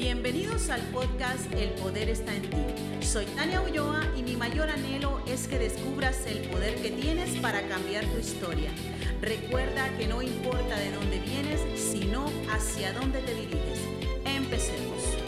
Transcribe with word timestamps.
Bienvenidos 0.00 0.70
al 0.70 0.80
podcast 0.92 1.52
El 1.52 1.74
Poder 1.74 2.08
está 2.08 2.34
en 2.34 2.48
ti. 2.48 3.04
Soy 3.04 3.26
Tania 3.36 3.60
Ulloa 3.60 4.00
y 4.16 4.22
mi 4.22 4.34
mayor 4.34 4.70
anhelo 4.70 5.20
es 5.26 5.46
que 5.46 5.58
descubras 5.58 6.26
el 6.26 6.48
poder 6.48 6.80
que 6.80 6.90
tienes 6.90 7.36
para 7.40 7.60
cambiar 7.68 8.06
tu 8.06 8.18
historia. 8.18 8.70
Recuerda 9.20 9.94
que 9.98 10.06
no 10.06 10.22
importa 10.22 10.78
de 10.78 10.92
dónde 10.92 11.18
vienes, 11.18 11.60
sino 11.78 12.24
hacia 12.50 12.94
dónde 12.94 13.20
te 13.20 13.34
diriges. 13.34 13.78
Empecemos. 14.24 15.18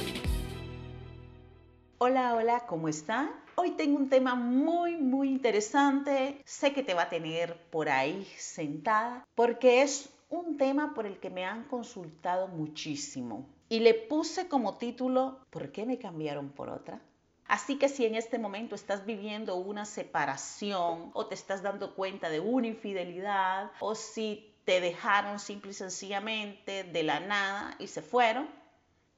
Hola, 1.98 2.34
hola, 2.34 2.64
¿cómo 2.66 2.88
están? 2.88 3.30
Hoy 3.56 3.72
tengo 3.72 3.98
un 3.98 4.08
tema 4.08 4.34
muy, 4.34 4.96
muy 4.96 5.28
interesante. 5.28 6.40
Sé 6.46 6.72
que 6.72 6.82
te 6.82 6.94
va 6.94 7.02
a 7.02 7.10
tener 7.10 7.58
por 7.68 7.90
ahí 7.90 8.26
sentada 8.38 9.22
porque 9.34 9.82
es 9.82 10.08
un 10.30 10.56
tema 10.56 10.94
por 10.94 11.04
el 11.04 11.20
que 11.20 11.28
me 11.28 11.44
han 11.44 11.64
consultado 11.64 12.48
muchísimo 12.48 13.46
y 13.72 13.80
le 13.80 13.94
puse 13.94 14.48
como 14.48 14.76
título 14.76 15.46
¿Por 15.48 15.72
qué 15.72 15.86
me 15.86 15.98
cambiaron 15.98 16.50
por 16.50 16.68
otra? 16.68 17.00
Así 17.46 17.78
que 17.78 17.88
si 17.88 18.04
en 18.04 18.14
este 18.14 18.38
momento 18.38 18.74
estás 18.74 19.06
viviendo 19.06 19.56
una 19.56 19.86
separación 19.86 21.10
o 21.14 21.26
te 21.26 21.34
estás 21.34 21.62
dando 21.62 21.94
cuenta 21.94 22.28
de 22.28 22.38
una 22.38 22.66
infidelidad 22.66 23.72
o 23.80 23.94
si 23.94 24.54
te 24.66 24.82
dejaron 24.82 25.38
simple 25.38 25.70
y 25.70 25.74
sencillamente 25.74 26.84
de 26.84 27.02
la 27.02 27.20
nada 27.20 27.74
y 27.78 27.86
se 27.86 28.02
fueron, 28.02 28.46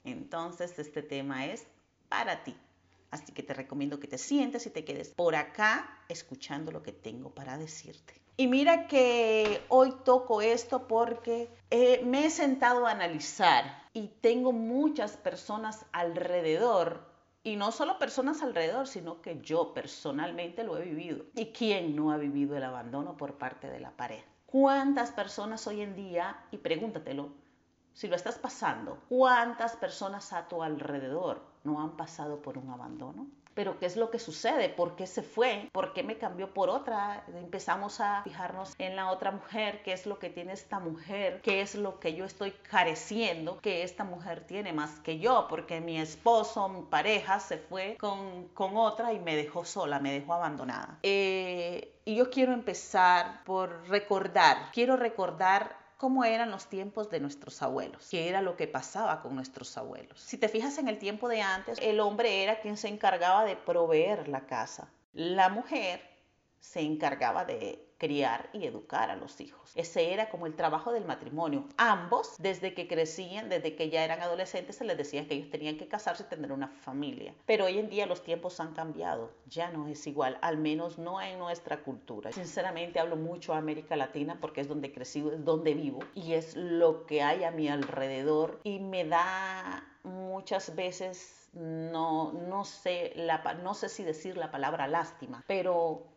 entonces 0.04 0.78
este 0.78 1.02
tema 1.02 1.46
es 1.46 1.66
para 2.08 2.44
ti. 2.44 2.56
Así 3.10 3.32
que 3.32 3.42
te 3.42 3.54
recomiendo 3.54 3.98
que 3.98 4.06
te 4.06 4.18
sientes 4.18 4.66
y 4.66 4.70
te 4.70 4.84
quedes 4.84 5.08
por 5.08 5.34
acá 5.34 5.98
escuchando 6.08 6.70
lo 6.70 6.80
que 6.80 6.92
tengo 6.92 7.34
para 7.34 7.58
decirte. 7.58 8.23
Y 8.36 8.48
mira 8.48 8.88
que 8.88 9.64
hoy 9.68 9.94
toco 10.04 10.40
esto 10.40 10.88
porque 10.88 11.48
eh, 11.70 12.02
me 12.04 12.26
he 12.26 12.30
sentado 12.30 12.86
a 12.86 12.90
analizar 12.90 13.64
y 13.92 14.08
tengo 14.08 14.50
muchas 14.50 15.16
personas 15.16 15.86
alrededor 15.92 17.14
y 17.44 17.54
no 17.54 17.70
solo 17.70 17.98
personas 17.98 18.42
alrededor, 18.42 18.88
sino 18.88 19.20
que 19.20 19.40
yo 19.40 19.72
personalmente 19.72 20.64
lo 20.64 20.78
he 20.78 20.82
vivido. 20.82 21.26
¿Y 21.34 21.52
quién 21.52 21.94
no 21.94 22.10
ha 22.10 22.16
vivido 22.16 22.56
el 22.56 22.64
abandono 22.64 23.16
por 23.16 23.34
parte 23.34 23.68
de 23.68 23.78
la 23.78 23.90
pareja? 23.90 24.26
¿Cuántas 24.46 25.12
personas 25.12 25.66
hoy 25.66 25.82
en 25.82 25.94
día, 25.94 26.36
y 26.50 26.58
pregúntatelo, 26.58 27.32
si 27.92 28.08
lo 28.08 28.16
estás 28.16 28.38
pasando, 28.38 28.98
cuántas 29.08 29.76
personas 29.76 30.32
a 30.32 30.48
tu 30.48 30.62
alrededor 30.62 31.42
no 31.62 31.80
han 31.80 31.96
pasado 31.96 32.40
por 32.42 32.58
un 32.58 32.70
abandono? 32.70 33.28
Pero 33.54 33.78
¿qué 33.78 33.86
es 33.86 33.96
lo 33.96 34.10
que 34.10 34.18
sucede? 34.18 34.68
¿Por 34.68 34.96
qué 34.96 35.06
se 35.06 35.22
fue? 35.22 35.68
¿Por 35.72 35.92
qué 35.92 36.02
me 36.02 36.18
cambió 36.18 36.52
por 36.52 36.68
otra? 36.68 37.24
Empezamos 37.34 38.00
a 38.00 38.22
fijarnos 38.22 38.74
en 38.78 38.96
la 38.96 39.10
otra 39.10 39.30
mujer, 39.30 39.82
qué 39.82 39.92
es 39.92 40.06
lo 40.06 40.18
que 40.18 40.30
tiene 40.30 40.52
esta 40.52 40.78
mujer, 40.78 41.40
qué 41.42 41.60
es 41.60 41.74
lo 41.74 42.00
que 42.00 42.14
yo 42.14 42.24
estoy 42.24 42.52
careciendo, 42.70 43.58
que 43.58 43.82
esta 43.82 44.04
mujer 44.04 44.44
tiene 44.46 44.72
más 44.72 44.98
que 45.00 45.18
yo, 45.18 45.46
porque 45.48 45.80
mi 45.80 45.98
esposo, 45.98 46.68
mi 46.68 46.82
pareja 46.82 47.40
se 47.40 47.58
fue 47.58 47.96
con, 47.98 48.48
con 48.48 48.76
otra 48.76 49.12
y 49.12 49.20
me 49.20 49.36
dejó 49.36 49.64
sola, 49.64 49.98
me 50.00 50.12
dejó 50.12 50.34
abandonada. 50.34 50.98
Eh, 51.02 51.94
y 52.04 52.16
yo 52.16 52.30
quiero 52.30 52.52
empezar 52.52 53.42
por 53.44 53.88
recordar, 53.88 54.70
quiero 54.72 54.96
recordar 54.96 55.83
cómo 56.04 56.22
eran 56.26 56.50
los 56.50 56.66
tiempos 56.66 57.08
de 57.08 57.18
nuestros 57.18 57.62
abuelos, 57.62 58.08
qué 58.10 58.28
era 58.28 58.42
lo 58.42 58.58
que 58.58 58.66
pasaba 58.66 59.22
con 59.22 59.34
nuestros 59.34 59.78
abuelos. 59.78 60.20
Si 60.20 60.36
te 60.36 60.50
fijas 60.50 60.76
en 60.76 60.88
el 60.88 60.98
tiempo 60.98 61.30
de 61.30 61.40
antes, 61.40 61.78
el 61.80 61.98
hombre 61.98 62.42
era 62.42 62.60
quien 62.60 62.76
se 62.76 62.88
encargaba 62.88 63.46
de 63.46 63.56
proveer 63.56 64.28
la 64.28 64.44
casa. 64.44 64.86
La 65.14 65.48
mujer 65.48 66.02
se 66.60 66.82
encargaba 66.82 67.46
de 67.46 67.83
criar 68.04 68.50
y 68.52 68.66
educar 68.66 69.10
a 69.10 69.16
los 69.16 69.40
hijos. 69.40 69.72
Ese 69.74 70.12
era 70.12 70.28
como 70.28 70.44
el 70.44 70.54
trabajo 70.54 70.92
del 70.92 71.06
matrimonio. 71.06 71.64
Ambos, 71.78 72.34
desde 72.38 72.74
que 72.74 72.86
crecían, 72.86 73.48
desde 73.48 73.76
que 73.76 73.88
ya 73.88 74.04
eran 74.04 74.20
adolescentes, 74.20 74.76
se 74.76 74.84
les 74.84 74.98
decía 74.98 75.26
que 75.26 75.36
ellos 75.36 75.48
tenían 75.48 75.78
que 75.78 75.88
casarse 75.88 76.24
y 76.24 76.26
tener 76.26 76.52
una 76.52 76.68
familia. 76.68 77.34
Pero 77.46 77.64
hoy 77.64 77.78
en 77.78 77.88
día 77.88 78.04
los 78.04 78.22
tiempos 78.22 78.60
han 78.60 78.74
cambiado, 78.74 79.30
ya 79.46 79.70
no 79.70 79.88
es 79.88 80.06
igual, 80.06 80.36
al 80.42 80.58
menos 80.58 80.98
no 80.98 81.22
en 81.22 81.38
nuestra 81.38 81.78
cultura. 81.78 82.30
Sinceramente 82.30 83.00
hablo 83.00 83.16
mucho 83.16 83.54
a 83.54 83.58
América 83.58 83.96
Latina 83.96 84.36
porque 84.38 84.60
es 84.60 84.68
donde 84.68 84.92
crecí, 84.92 85.24
es 85.26 85.42
donde 85.42 85.72
vivo 85.72 86.00
y 86.14 86.34
es 86.34 86.54
lo 86.56 87.06
que 87.06 87.22
hay 87.22 87.44
a 87.44 87.50
mi 87.50 87.68
alrededor 87.68 88.60
y 88.64 88.80
me 88.80 89.06
da 89.06 89.82
muchas 90.02 90.76
veces 90.76 91.48
no, 91.54 92.32
no, 92.32 92.64
sé, 92.64 93.12
la, 93.16 93.54
no 93.62 93.74
sé 93.74 93.88
si 93.88 94.02
decir 94.02 94.36
la 94.36 94.50
palabra 94.50 94.88
lástima, 94.88 95.44
pero 95.46 96.13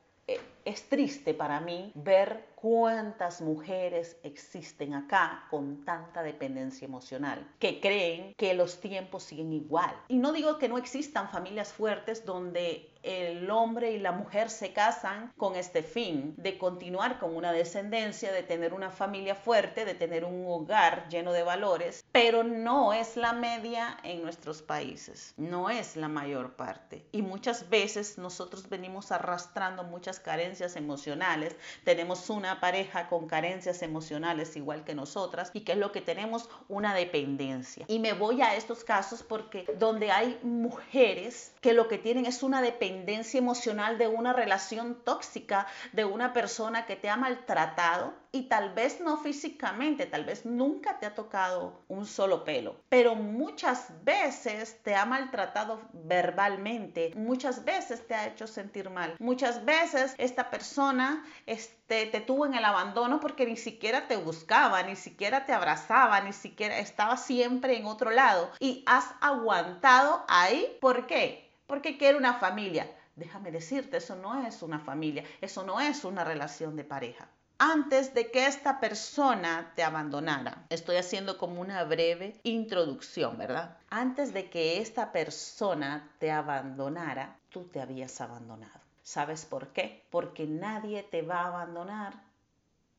es 0.66 0.90
triste 0.90 1.34
para 1.34 1.60
mí 1.60 1.92
ver 1.96 2.44
cuántas 2.60 3.40
mujeres 3.40 4.18
existen 4.24 4.96
acá 4.96 5.46
con 5.52 5.86
tanta 5.86 6.24
dependencia 6.24 6.86
emocional, 6.86 7.48
que 7.60 7.80
creen 7.80 8.34
que 8.34 8.56
los 8.56 8.82
tiempos 8.82 9.24
siguen 9.24 9.54
igual. 9.54 9.96
Y 10.08 10.18
no 10.18 10.32
digo 10.32 10.58
que 10.58 10.68
no 10.68 10.80
existan 10.80 11.30
familias 11.30 11.72
fuertes 11.72 12.26
donde 12.26 12.92
el 13.04 13.50
hombre 13.52 13.92
y 13.92 14.00
la 14.00 14.12
mujer 14.12 14.50
se 14.50 14.74
casan 14.74 15.32
con 15.38 15.56
este 15.56 15.84
fin 15.84 16.34
de 16.38 16.58
continuar 16.58 17.20
con 17.20 17.36
una 17.36 17.52
descendencia, 17.52 18.34
de 18.34 18.44
tener 18.44 18.74
una 18.74 18.90
familia 18.90 19.36
fuerte, 19.36 19.86
de 19.86 19.94
tener 19.94 20.26
un 20.26 20.46
hogar 20.48 21.08
lleno 21.10 21.32
de 21.34 21.44
valores, 21.44 22.04
pero 22.12 22.44
no 22.44 22.92
es 22.92 23.16
la 23.16 23.34
media 23.34 23.98
en 24.04 24.22
nuestros 24.24 24.62
países, 24.62 25.34
no 25.38 25.70
es 25.70 25.96
la 25.96 26.08
mayor 26.08 26.56
parte. 26.56 27.08
Y 27.12 27.22
muchas 27.22 27.70
veces 27.70 28.18
nosotros 28.18 28.68
venimos 28.68 29.12
arrastrando 29.12 29.84
muchas 29.84 30.20
carencias 30.20 30.76
emocionales, 30.76 31.56
tenemos 31.84 32.30
una 32.30 32.47
pareja 32.56 33.08
con 33.08 33.28
carencias 33.28 33.82
emocionales 33.82 34.56
igual 34.56 34.84
que 34.84 34.96
nosotras 34.96 35.52
y 35.54 35.62
que 35.62 35.74
es 35.74 35.78
lo 35.78 35.92
que 35.92 36.02
tenemos 36.02 36.50
una 36.68 36.94
dependencia. 36.94 37.86
Y 37.88 38.00
me 38.00 38.14
voy 38.14 38.42
a 38.42 38.56
estos 38.56 38.84
casos 38.84 39.24
porque 39.24 39.66
donde 39.78 40.12
hay 40.12 40.40
mujeres 40.44 41.54
que 41.62 41.74
lo 41.74 41.88
que 41.88 41.98
tienen 41.98 42.26
es 42.26 42.44
una 42.44 42.62
dependencia, 42.62 43.38
emocional 43.38 43.98
de 43.98 44.08
una 44.08 44.34
relación 44.34 44.98
tóxica, 45.04 45.68
de 45.94 46.06
una 46.06 46.34
persona 46.34 46.86
que 46.86 46.96
te 46.96 47.10
ha 47.10 47.18
maltratado 47.18 48.14
y 48.32 48.44
tal 48.44 48.74
vez 48.74 49.00
no 49.02 49.18
físicamente, 49.18 50.06
tal 50.06 50.26
vez 50.26 50.46
nunca 50.46 51.00
te 51.00 51.06
ha 51.06 51.16
tocado 51.16 51.84
un 51.88 52.06
solo 52.06 52.44
pelo, 52.44 52.76
pero 52.90 53.16
muchas 53.16 53.92
veces 54.04 54.82
te 54.84 54.96
ha 54.96 55.06
maltratado 55.06 55.82
verbalmente, 55.94 57.14
muchas 57.16 57.66
veces 57.66 58.06
te 58.08 58.16
ha 58.16 58.28
hecho 58.28 58.48
sentir 58.48 58.90
mal, 58.90 59.16
muchas 59.20 59.66
veces 59.66 60.16
esta 60.18 60.50
persona 60.50 61.26
este, 61.46 62.06
te 62.08 62.22
tuvo 62.22 62.46
en 62.46 62.56
el 62.56 62.66
abandono 62.66 63.20
porque 63.20 63.46
ni 63.46 63.58
siquiera 63.58 64.08
te 64.08 64.18
buscaba, 64.18 64.84
ni 64.84 64.96
siquiera 64.96 65.46
te 65.46 65.54
abrazaba, 65.54 66.22
ni 66.22 66.34
siquiera 66.34 66.80
estaba 66.80 67.18
siempre 67.18 67.78
en 67.78 67.86
otro 67.86 68.12
lado 68.12 68.50
y 68.60 68.84
has 68.86 69.06
aguantado 69.22 70.24
ahí, 70.28 70.78
¿por 70.82 71.08
qué? 71.08 71.48
porque 71.68 71.98
quiere 71.98 72.18
una 72.18 72.34
familia. 72.34 72.90
Déjame 73.16 73.52
decirte, 73.52 73.98
eso 73.98 74.16
no 74.16 74.46
es 74.48 74.62
una 74.62 74.80
familia, 74.80 75.24
eso 75.42 75.64
no 75.64 75.80
es 75.80 76.06
una 76.06 76.24
relación 76.24 76.76
de 76.76 76.84
pareja. 76.84 77.28
Antes 77.60 78.14
de 78.14 78.30
que 78.30 78.46
esta 78.46 78.80
persona 78.80 79.72
te 79.76 79.84
abandonara, 79.84 80.68
estoy 80.70 80.98
haciendo 80.98 81.40
como 81.40 81.60
una 81.60 81.84
breve 81.86 82.40
introducción, 82.44 83.36
¿verdad? 83.38 83.78
Antes 83.90 84.32
de 84.32 84.50
que 84.50 84.80
esta 84.80 85.12
persona 85.12 86.08
te 86.20 86.32
abandonara, 86.32 87.40
tú 87.50 87.64
te 87.64 87.82
habías 87.82 88.22
abandonado. 88.22 88.80
¿Sabes 89.02 89.46
por 89.46 89.70
qué? 89.70 90.06
Porque 90.12 90.46
nadie 90.46 91.02
te 91.02 91.24
va 91.24 91.42
a 91.42 91.48
abandonar 91.48 92.14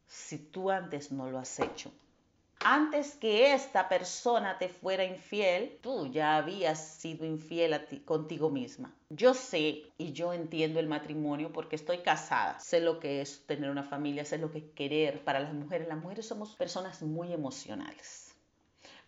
si 0.08 0.38
tú 0.38 0.70
antes 0.70 1.12
no 1.12 1.30
lo 1.30 1.38
has 1.38 1.60
hecho 1.60 1.92
antes 2.60 3.14
que 3.14 3.52
esta 3.52 3.88
persona 3.88 4.58
te 4.58 4.69
fuera 4.69 5.04
infiel, 5.04 5.78
tú 5.80 6.06
ya 6.06 6.36
habías 6.36 6.78
sido 6.78 7.24
infiel 7.24 7.72
a 7.74 7.86
ti, 7.86 8.00
contigo 8.00 8.50
misma. 8.50 8.94
Yo 9.10 9.34
sé 9.34 9.84
y 9.96 10.12
yo 10.12 10.32
entiendo 10.32 10.80
el 10.80 10.86
matrimonio 10.86 11.52
porque 11.52 11.76
estoy 11.76 11.98
casada. 11.98 12.58
Sé 12.60 12.80
lo 12.80 13.00
que 13.00 13.20
es 13.20 13.46
tener 13.46 13.70
una 13.70 13.84
familia, 13.84 14.24
sé 14.24 14.38
lo 14.38 14.50
que 14.50 14.58
es 14.58 14.64
querer 14.74 15.24
para 15.24 15.41
las 15.41 15.54
mujeres. 15.54 15.88
Las 15.88 15.98
mujeres 15.98 16.26
somos 16.26 16.54
personas 16.56 17.02
muy 17.02 17.32
emocionales. 17.32 18.34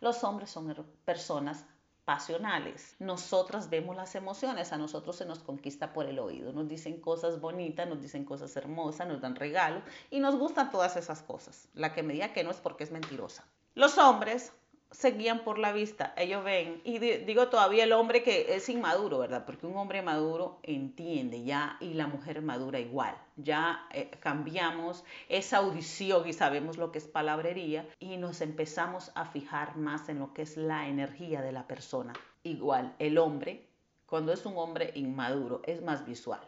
Los 0.01 0.25
hombres 0.25 0.51
son 0.51 0.75
personas 1.05 1.65
pasionales. 2.11 2.97
Nosotras 2.99 3.71
vemos 3.71 3.95
las 3.95 4.17
emociones, 4.17 4.73
a 4.73 4.77
nosotros 4.77 5.15
se 5.15 5.25
nos 5.27 5.39
conquista 5.39 5.93
por 5.93 6.07
el 6.07 6.19
oído, 6.19 6.53
nos 6.53 6.67
dicen 6.67 7.01
cosas 7.01 7.41
bonitas, 7.41 7.89
nos 7.89 8.03
dicen 8.03 8.25
cosas 8.25 8.57
hermosas, 8.57 9.07
nos 9.07 9.21
dan 9.21 9.37
regalos 9.37 9.85
y 10.11 10.19
nos 10.19 10.35
gustan 10.35 10.73
todas 10.73 10.97
esas 10.97 11.23
cosas. 11.23 11.69
La 11.73 11.93
que 11.93 12.03
me 12.03 12.13
diga 12.13 12.33
que 12.33 12.43
no 12.43 12.51
es 12.51 12.57
porque 12.57 12.83
es 12.83 12.91
mentirosa. 12.91 13.45
Los 13.77 13.97
hombres 13.97 14.53
se 14.91 15.13
guían 15.13 15.45
por 15.45 15.59
la 15.59 15.73
vista, 15.73 16.13
ellos 16.17 16.43
ven, 16.43 16.81
y 16.85 16.99
digo 16.99 17.49
todavía 17.49 17.85
el 17.85 17.93
hombre 17.93 18.23
que 18.25 18.55
es 18.55 18.69
inmaduro, 18.69 19.19
¿verdad? 19.19 19.45
Porque 19.47 19.67
un 19.67 19.77
hombre 19.77 20.03
maduro 20.03 20.59
entiende 20.65 21.45
ya 21.45 21.77
y 21.81 21.95
la 21.95 22.09
mujer 22.09 22.43
madura 22.43 22.81
igual. 22.81 23.17
Ya 23.37 23.87
eh, 23.93 24.11
cambiamos 24.21 25.05
esa 25.29 25.59
audición 25.59 26.27
y 26.29 26.33
sabemos 26.33 26.77
lo 26.77 26.91
que 26.91 26.99
es 26.99 27.07
palabrería 27.07 27.89
y 28.01 28.17
nos 28.17 28.41
empezamos 28.41 29.13
a 29.15 29.27
fijar 29.27 29.77
más 29.77 30.09
en 30.09 30.19
lo 30.19 30.35
que 30.35 30.43
es 30.43 30.57
la 30.57 30.89
energía 30.89 31.41
de 31.41 31.53
la 31.53 31.69
persona. 31.69 32.13
Igual, 32.43 32.95
el 32.99 33.19
hombre, 33.19 33.69
cuando 34.07 34.33
es 34.33 34.45
un 34.45 34.57
hombre 34.57 34.91
inmaduro, 34.97 35.63
es 35.65 35.83
más 35.83 36.05
visual. 36.05 36.41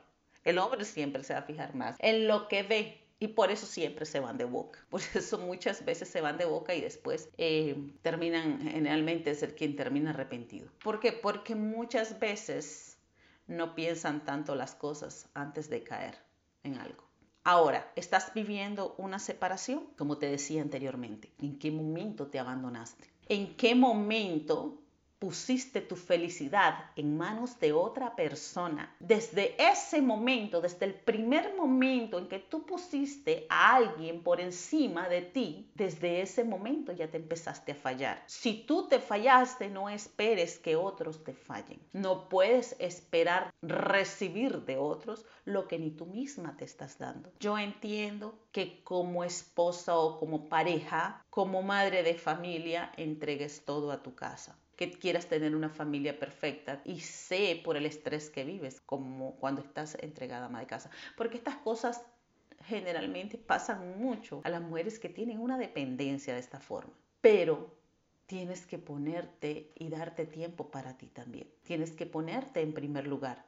El 0.45 0.59
hombre 0.59 0.85
siempre 0.85 1.23
se 1.23 1.35
va 1.35 1.41
a 1.41 1.45
fijar 1.45 1.77
más 1.77 1.95
en 2.01 2.27
lo 2.27 2.49
que 2.49 2.65
ve, 2.65 3.02
Y 3.23 3.29
por 3.29 3.53
eso 3.53 3.67
siempre 3.67 4.05
se 4.05 4.19
van 4.19 4.37
de 4.37 4.45
boca. 4.45 4.81
Por 4.91 5.01
eso 5.15 5.39
muchas 5.39 5.85
veces 5.85 6.09
se 6.09 6.21
van 6.21 6.39
de 6.39 6.45
boca 6.45 6.75
y 6.75 6.81
después 6.81 7.29
eh, 7.39 7.77
terminan, 8.03 8.61
generalmente 8.61 9.33
ser 9.37 9.55
quien 9.55 9.77
termina 9.77 10.11
arrepentido. 10.11 10.69
¿Por 10.83 10.99
qué? 10.99 11.13
Porque 11.13 11.55
muchas 11.55 12.19
veces 12.19 12.99
no 13.47 13.77
piensan 13.77 14.25
tanto 14.25 14.57
las 14.57 14.75
cosas 14.75 15.29
antes 15.35 15.71
de 15.71 15.85
caer 15.85 16.17
en 16.65 16.79
algo. 16.79 17.05
Ahora, 17.45 17.93
¿estás 17.95 18.35
viviendo 18.35 18.97
una 18.99 19.21
separación? 19.21 19.87
Como 19.97 20.19
te 20.19 20.27
decía 20.27 20.61
anteriormente, 20.61 21.31
¿en 21.39 21.61
qué 21.61 21.71
momento 21.71 22.27
te 22.27 22.41
abandonaste? 22.41 23.09
¿En 23.29 23.55
qué 23.55 23.77
momento 23.77 24.82
pusiste 25.23 25.81
tu 25.81 25.95
felicidad 25.95 26.91
en 26.97 27.17
manos 27.17 27.61
de 27.61 27.73
otra 27.73 28.17
persona, 28.17 28.93
desde 28.99 29.55
ese 29.57 30.03
momento, 30.03 30.61
desde 30.61 30.85
el 30.85 30.95
primer 30.95 31.55
momento 31.55 32.19
en 32.19 32.27
que 32.27 32.41
tú 32.41 32.67
pusiste 32.67 33.47
a 33.49 33.77
alguien 33.77 34.25
por 34.25 34.41
encima 34.41 35.09
de 35.09 35.23
ti, 35.23 35.71
desde 35.77 36.23
ese 36.23 36.43
momento 36.43 36.91
ya 36.91 37.07
te 37.07 37.19
empezaste 37.19 37.71
a 37.71 37.77
fallar. 37.77 38.25
Si 38.27 38.65
tú 38.67 38.89
te 38.89 38.99
fallaste, 38.99 39.69
no 39.69 39.89
esperes 39.89 40.59
que 40.59 40.75
otros 40.75 41.23
te 41.23 41.35
fallen. 41.35 41.79
No 41.93 42.29
puedes 42.29 42.75
esperar 42.81 43.55
recibir 43.63 44.63
de 44.65 44.77
otros 44.77 45.25
lo 45.45 45.69
que 45.69 45.79
ni 45.79 45.93
tú 45.93 46.07
misma 46.07 46.57
te 46.57 46.65
estás 46.65 46.99
dando. 46.99 47.31
Yo 47.39 47.57
entiendo 47.59 48.35
que 48.51 48.83
como 48.83 49.23
esposa 49.23 49.97
o 49.97 50.19
como 50.19 50.49
pareja, 50.49 51.25
como 51.31 51.63
madre 51.63 52.03
de 52.03 52.15
familia, 52.15 52.91
entregues 52.97 53.65
todo 53.65 53.93
a 53.93 54.03
tu 54.03 54.17
casa 54.17 54.59
que 54.77 54.91
quieras 54.91 55.27
tener 55.27 55.55
una 55.55 55.69
familia 55.69 56.19
perfecta 56.19 56.81
y 56.85 57.01
sé 57.01 57.61
por 57.65 57.77
el 57.77 57.87
estrés 57.87 58.31
que 58.31 58.45
vives, 58.45 58.81
como 58.81 59.37
cuando 59.37 59.61
estás 59.61 59.97
entregada 60.01 60.47
a 60.47 60.61
de 60.61 60.67
casa. 60.67 60.91
Porque 61.17 61.37
estas 61.37 61.57
cosas 61.57 62.03
generalmente 62.65 63.39
pasan 63.39 63.99
mucho 63.99 64.41
a 64.45 64.49
las 64.49 64.63
mujeres 64.63 64.99
que 64.99 65.09
tienen 65.09 65.41
una 65.41 65.59
dependencia 65.59 66.35
de 66.35 66.41
esta 66.41 66.61
forma. 66.61 66.93
Pero 67.21 67.75
tienes 68.27 68.67
que 68.67 68.79
ponerte 68.79 69.73
y 69.75 69.89
darte 69.89 70.27
tiempo 70.27 70.71
para 70.71 70.97
ti 70.97 71.09
también. 71.09 71.49
Tienes 71.65 71.93
que 71.93 72.07
ponerte 72.07 72.61
en 72.61 72.73
primer 72.73 73.07
lugar. 73.07 73.45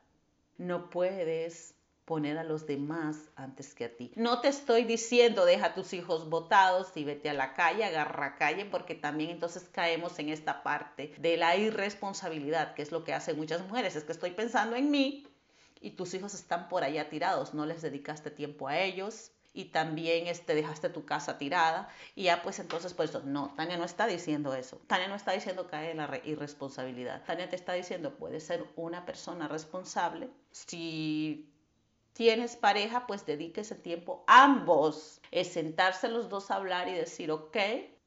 No 0.59 0.91
puedes 0.91 1.75
poner 2.05 2.39
a 2.39 2.45
los 2.45 2.67
demás 2.67 3.17
antes 3.37 3.75
que 3.75 3.87
a 3.87 3.97
ti. 3.97 4.13
No 4.17 4.41
te 4.41 4.49
estoy 4.49 4.85
diciendo 4.85 5.45
deja 5.45 5.67
a 5.67 5.75
tus 5.75 5.93
hijos 5.93 6.29
botados 6.29 6.89
y 6.97 7.05
vete 7.05 7.31
a 7.31 7.35
la 7.35 7.55
calle, 7.55 7.85
agarra 7.85 8.37
calle, 8.37 8.67
porque 8.67 8.95
también 8.95 9.31
entonces 9.31 9.69
caemos 9.71 10.19
en 10.19 10.29
esta 10.29 10.63
parte 10.63 11.15
de 11.19 11.37
la 11.37 11.57
irresponsabilidad, 11.57 12.75
que 12.75 12.83
es 12.83 12.93
lo 12.93 13.05
que 13.05 13.15
hacen 13.15 13.37
muchas 13.37 13.63
mujeres. 13.63 13.97
Es 13.97 14.05
que 14.05 14.13
estoy 14.13 14.33
pensando 14.33 14.77
en 14.77 14.91
mí 14.91 15.27
y 15.81 15.91
tus 15.91 16.15
hijos 16.15 16.35
están 16.35 16.69
por 16.69 16.85
allá 16.85 17.09
tirados, 17.09 17.55
no 17.55 17.67
les 17.67 17.83
dedicaste 17.83 18.31
tiempo 18.31 18.69
a 18.69 18.79
ellos, 18.79 19.33
y 19.55 19.67
también 19.67 20.27
este, 20.27 20.55
dejaste 20.55 20.89
tu 20.91 21.07
casa 21.07 21.39
tirada 21.39 21.89
y 22.17 22.25
ya 22.25 22.43
pues 22.43 22.59
entonces 22.59 22.93
por 22.93 23.05
eso, 23.07 23.23
no, 23.25 23.55
Tania 23.57 23.79
no 23.79 23.85
está 23.85 24.07
diciendo 24.07 24.53
eso, 24.53 24.81
Tania 24.89 25.07
no 25.07 25.15
está 25.15 25.33
diciendo 25.33 25.69
caer 25.69 25.93
en 25.93 25.99
la 25.99 26.21
irresponsabilidad, 26.25 27.23
Tania 27.25 27.49
te 27.49 27.57
está 27.57 27.73
diciendo 27.73 28.17
puedes 28.17 28.45
ser 28.45 28.67
una 28.75 29.07
persona 29.07 29.47
responsable 29.47 30.29
si 30.51 31.54
tienes 32.15 32.57
pareja, 32.57 33.07
pues 33.07 33.27
dedíquese 33.27 33.75
tiempo 33.75 34.25
ambos. 34.27 35.21
Es 35.31 35.49
sentarse 35.49 36.09
los 36.09 36.31
dos 36.31 36.51
a 36.51 36.57
hablar 36.57 36.89
y 36.89 36.93
decir, 36.93 37.31
ok, 37.31 37.57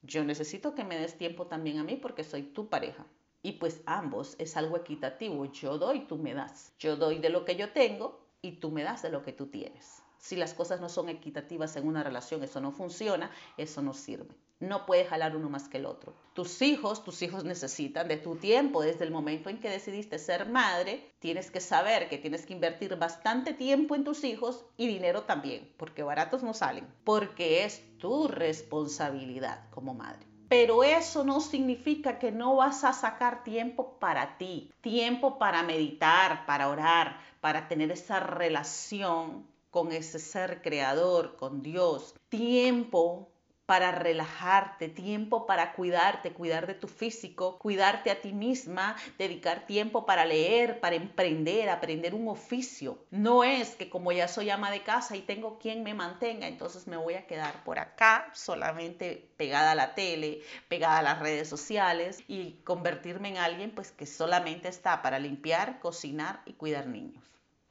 yo 0.01 0.23
necesito 0.23 0.73
que 0.73 0.83
me 0.83 0.97
des 0.97 1.17
tiempo 1.17 1.45
también 1.45 1.77
a 1.77 1.83
mí 1.83 1.95
porque 1.97 2.23
soy 2.23 2.41
tu 2.41 2.69
pareja. 2.69 3.05
Y 3.43 3.53
pues 3.53 3.81
ambos 3.85 4.35
es 4.39 4.57
algo 4.57 4.77
equitativo. 4.77 5.45
Yo 5.45 5.77
doy, 5.77 6.07
tú 6.07 6.17
me 6.17 6.33
das. 6.33 6.73
Yo 6.79 6.95
doy 6.95 7.19
de 7.19 7.29
lo 7.29 7.45
que 7.45 7.55
yo 7.55 7.71
tengo 7.71 8.19
y 8.41 8.53
tú 8.53 8.71
me 8.71 8.83
das 8.83 9.03
de 9.03 9.09
lo 9.09 9.21
que 9.21 9.33
tú 9.33 9.47
tienes. 9.47 10.01
Si 10.17 10.35
las 10.35 10.53
cosas 10.53 10.81
no 10.81 10.89
son 10.89 11.09
equitativas 11.09 11.75
en 11.75 11.87
una 11.87 12.03
relación, 12.03 12.43
eso 12.43 12.59
no 12.59 12.71
funciona, 12.71 13.29
eso 13.57 13.81
no 13.81 13.93
sirve. 13.93 14.35
No 14.59 14.87
puede 14.87 15.05
jalar 15.05 15.35
uno 15.35 15.49
más 15.49 15.69
que 15.69 15.77
el 15.77 15.85
otro. 15.85 16.13
Tus 16.33 16.61
hijos, 16.63 17.03
tus 17.03 17.21
hijos 17.21 17.43
necesitan 17.43 18.07
de 18.07 18.17
tu 18.17 18.37
tiempo. 18.37 18.81
Desde 18.81 19.05
el 19.05 19.11
momento 19.11 19.49
en 19.49 19.59
que 19.59 19.69
decidiste 19.69 20.17
ser 20.17 20.49
madre, 20.49 21.11
tienes 21.19 21.51
que 21.51 21.59
saber 21.59 22.09
que 22.09 22.17
tienes 22.17 22.45
que 22.45 22.53
invertir 22.53 22.95
bastante 22.95 23.53
tiempo 23.53 23.93
en 23.93 24.03
tus 24.03 24.23
hijos 24.23 24.65
y 24.75 24.87
dinero 24.87 25.23
también, 25.23 25.71
porque 25.77 26.01
baratos 26.01 26.41
no 26.41 26.55
salen, 26.55 26.87
porque 27.03 27.65
es 27.65 27.83
tu 27.99 28.27
responsabilidad 28.27 29.69
como 29.69 29.93
madre. 29.93 30.25
Pero 30.49 30.83
eso 30.83 31.23
no 31.23 31.41
significa 31.41 32.17
que 32.17 32.31
no 32.31 32.55
vas 32.55 32.83
a 32.83 32.93
sacar 32.93 33.43
tiempo 33.43 33.99
para 33.99 34.37
ti, 34.37 34.71
tiempo 34.81 35.37
para 35.37 35.61
meditar, 35.61 36.45
para 36.45 36.69
orar, 36.69 37.19
para 37.41 37.67
tener 37.67 37.91
esa 37.91 38.21
relación 38.21 39.45
con 39.69 39.91
ese 39.91 40.19
ser 40.19 40.61
creador, 40.61 41.35
con 41.35 41.61
Dios, 41.61 42.15
tiempo 42.29 43.29
para 43.67 43.91
relajarte, 43.91 44.87
tiempo 44.87 45.45
para 45.45 45.73
cuidarte, 45.73 46.31
cuidar 46.31 46.67
de 46.67 46.73
tu 46.73 46.87
físico, 46.87 47.59
cuidarte 47.59 48.09
a 48.09 48.21
ti 48.21 48.31
misma, 48.31 48.95
dedicar 49.17 49.67
tiempo 49.67 50.05
para 50.05 50.23
leer, 50.23 50.79
para 50.79 50.95
emprender, 50.95 51.69
aprender 51.69 52.15
un 52.15 52.29
oficio. 52.29 52.97
No 53.11 53.43
es 53.43 53.75
que 53.75 53.89
como 53.89 54.13
ya 54.13 54.29
soy 54.29 54.49
ama 54.51 54.71
de 54.71 54.83
casa 54.83 55.17
y 55.17 55.21
tengo 55.21 55.59
quien 55.59 55.83
me 55.83 55.93
mantenga, 55.93 56.47
entonces 56.47 56.87
me 56.87 56.95
voy 56.95 57.15
a 57.15 57.27
quedar 57.27 57.65
por 57.65 57.77
acá 57.77 58.31
solamente 58.33 59.29
pegada 59.35 59.73
a 59.73 59.75
la 59.75 59.95
tele, 59.95 60.39
pegada 60.69 60.99
a 60.99 61.03
las 61.03 61.19
redes 61.19 61.49
sociales 61.49 62.23
y 62.29 62.53
convertirme 62.63 63.27
en 63.27 63.37
alguien 63.37 63.71
pues 63.71 63.91
que 63.91 64.05
solamente 64.05 64.69
está 64.69 65.01
para 65.01 65.19
limpiar, 65.19 65.81
cocinar 65.81 66.41
y 66.45 66.53
cuidar 66.53 66.87
niños. 66.87 67.25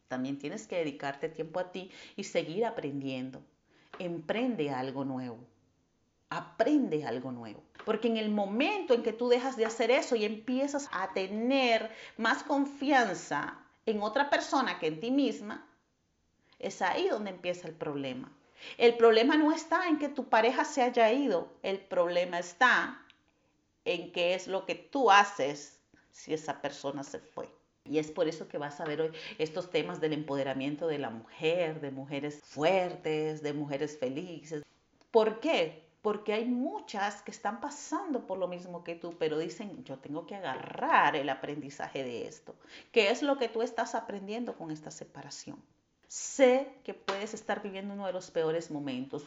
También 0.08 0.38
tienes 0.38 0.66
que 0.66 0.76
dedicarte 0.76 1.30
tiempo 1.30 1.58
a 1.58 1.72
ti 1.72 1.90
y 2.16 2.24
seguir 2.24 2.66
aprendiendo. 2.66 3.40
Emprende 3.98 4.68
algo 4.68 5.06
nuevo 5.06 5.55
aprende 6.30 7.04
algo 7.04 7.32
nuevo. 7.32 7.62
Porque 7.84 8.08
en 8.08 8.16
el 8.16 8.30
momento 8.30 8.94
en 8.94 9.02
que 9.02 9.12
tú 9.12 9.28
dejas 9.28 9.56
de 9.56 9.64
hacer 9.64 9.90
eso 9.90 10.16
y 10.16 10.24
empiezas 10.24 10.88
a 10.92 11.12
tener 11.12 11.90
más 12.16 12.42
confianza 12.42 13.58
en 13.86 14.02
otra 14.02 14.28
persona 14.28 14.78
que 14.78 14.88
en 14.88 15.00
ti 15.00 15.10
misma, 15.10 15.66
es 16.58 16.82
ahí 16.82 17.08
donde 17.08 17.30
empieza 17.30 17.68
el 17.68 17.74
problema. 17.74 18.32
El 18.78 18.96
problema 18.96 19.36
no 19.36 19.52
está 19.52 19.86
en 19.88 19.98
que 19.98 20.08
tu 20.08 20.28
pareja 20.28 20.64
se 20.64 20.82
haya 20.82 21.12
ido, 21.12 21.52
el 21.62 21.78
problema 21.78 22.38
está 22.38 23.00
en 23.84 24.10
qué 24.12 24.34
es 24.34 24.48
lo 24.48 24.66
que 24.66 24.74
tú 24.74 25.10
haces 25.10 25.78
si 26.10 26.34
esa 26.34 26.60
persona 26.60 27.04
se 27.04 27.20
fue. 27.20 27.48
Y 27.84 27.98
es 27.98 28.10
por 28.10 28.26
eso 28.26 28.48
que 28.48 28.58
vas 28.58 28.80
a 28.80 28.84
ver 28.84 29.00
hoy 29.00 29.12
estos 29.38 29.70
temas 29.70 30.00
del 30.00 30.12
empoderamiento 30.12 30.88
de 30.88 30.98
la 30.98 31.10
mujer, 31.10 31.80
de 31.80 31.92
mujeres 31.92 32.40
fuertes, 32.42 33.42
de 33.42 33.52
mujeres 33.52 33.96
felices. 33.98 34.64
¿Por 35.12 35.38
qué? 35.38 35.85
Porque 36.06 36.34
hay 36.34 36.44
muchas 36.44 37.20
que 37.22 37.32
están 37.32 37.60
pasando 37.60 38.28
por 38.28 38.38
lo 38.38 38.46
mismo 38.46 38.84
que 38.84 38.94
tú, 38.94 39.16
pero 39.18 39.38
dicen, 39.38 39.82
yo 39.82 39.98
tengo 39.98 40.24
que 40.24 40.36
agarrar 40.36 41.16
el 41.16 41.28
aprendizaje 41.28 42.04
de 42.04 42.28
esto. 42.28 42.54
¿Qué 42.92 43.10
es 43.10 43.24
lo 43.24 43.38
que 43.38 43.48
tú 43.48 43.60
estás 43.60 43.96
aprendiendo 43.96 44.56
con 44.56 44.70
esta 44.70 44.92
separación? 44.92 45.60
Sé 46.06 46.68
que 46.84 46.94
puedes 46.94 47.34
estar 47.34 47.60
viviendo 47.60 47.94
uno 47.94 48.06
de 48.06 48.12
los 48.12 48.30
peores 48.30 48.70
momentos. 48.70 49.26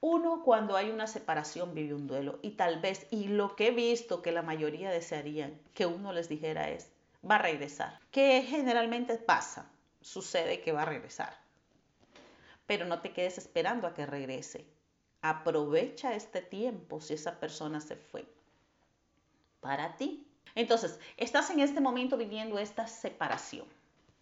Uno 0.00 0.42
cuando 0.42 0.76
hay 0.76 0.90
una 0.90 1.06
separación 1.06 1.74
vive 1.76 1.94
un 1.94 2.08
duelo 2.08 2.40
y 2.42 2.56
tal 2.56 2.80
vez, 2.80 3.06
y 3.12 3.28
lo 3.28 3.54
que 3.54 3.68
he 3.68 3.70
visto 3.70 4.20
que 4.20 4.32
la 4.32 4.42
mayoría 4.42 4.90
desearían 4.90 5.60
que 5.74 5.86
uno 5.86 6.12
les 6.12 6.28
dijera 6.28 6.70
es, 6.70 6.90
va 7.22 7.36
a 7.36 7.42
regresar. 7.42 8.00
¿Qué 8.10 8.42
generalmente 8.42 9.16
pasa? 9.16 9.70
Sucede 10.00 10.60
que 10.60 10.72
va 10.72 10.82
a 10.82 10.86
regresar. 10.86 11.38
Pero 12.66 12.84
no 12.84 13.00
te 13.00 13.12
quedes 13.12 13.38
esperando 13.38 13.86
a 13.86 13.94
que 13.94 14.06
regrese 14.06 14.66
Aprovecha 15.22 16.14
este 16.14 16.40
tiempo 16.40 17.00
si 17.00 17.14
esa 17.14 17.38
persona 17.38 17.80
se 17.80 17.96
fue 17.96 18.26
para 19.60 19.96
ti. 19.96 20.26
Entonces, 20.54 20.98
estás 21.16 21.50
en 21.50 21.60
este 21.60 21.80
momento 21.80 22.16
viviendo 22.16 22.58
esta 22.58 22.86
separación. 22.86 23.66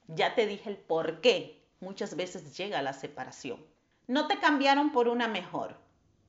Ya 0.09 0.35
te 0.35 0.47
dije 0.47 0.71
el 0.71 0.77
por 0.77 1.21
qué 1.21 1.63
muchas 1.81 2.17
veces 2.17 2.57
llega 2.57 2.83
la 2.83 2.93
separación. 2.93 3.65
No 4.07 4.27
te 4.27 4.39
cambiaron 4.39 4.91
por 4.93 5.09
una 5.09 5.29
mejor. 5.29 5.77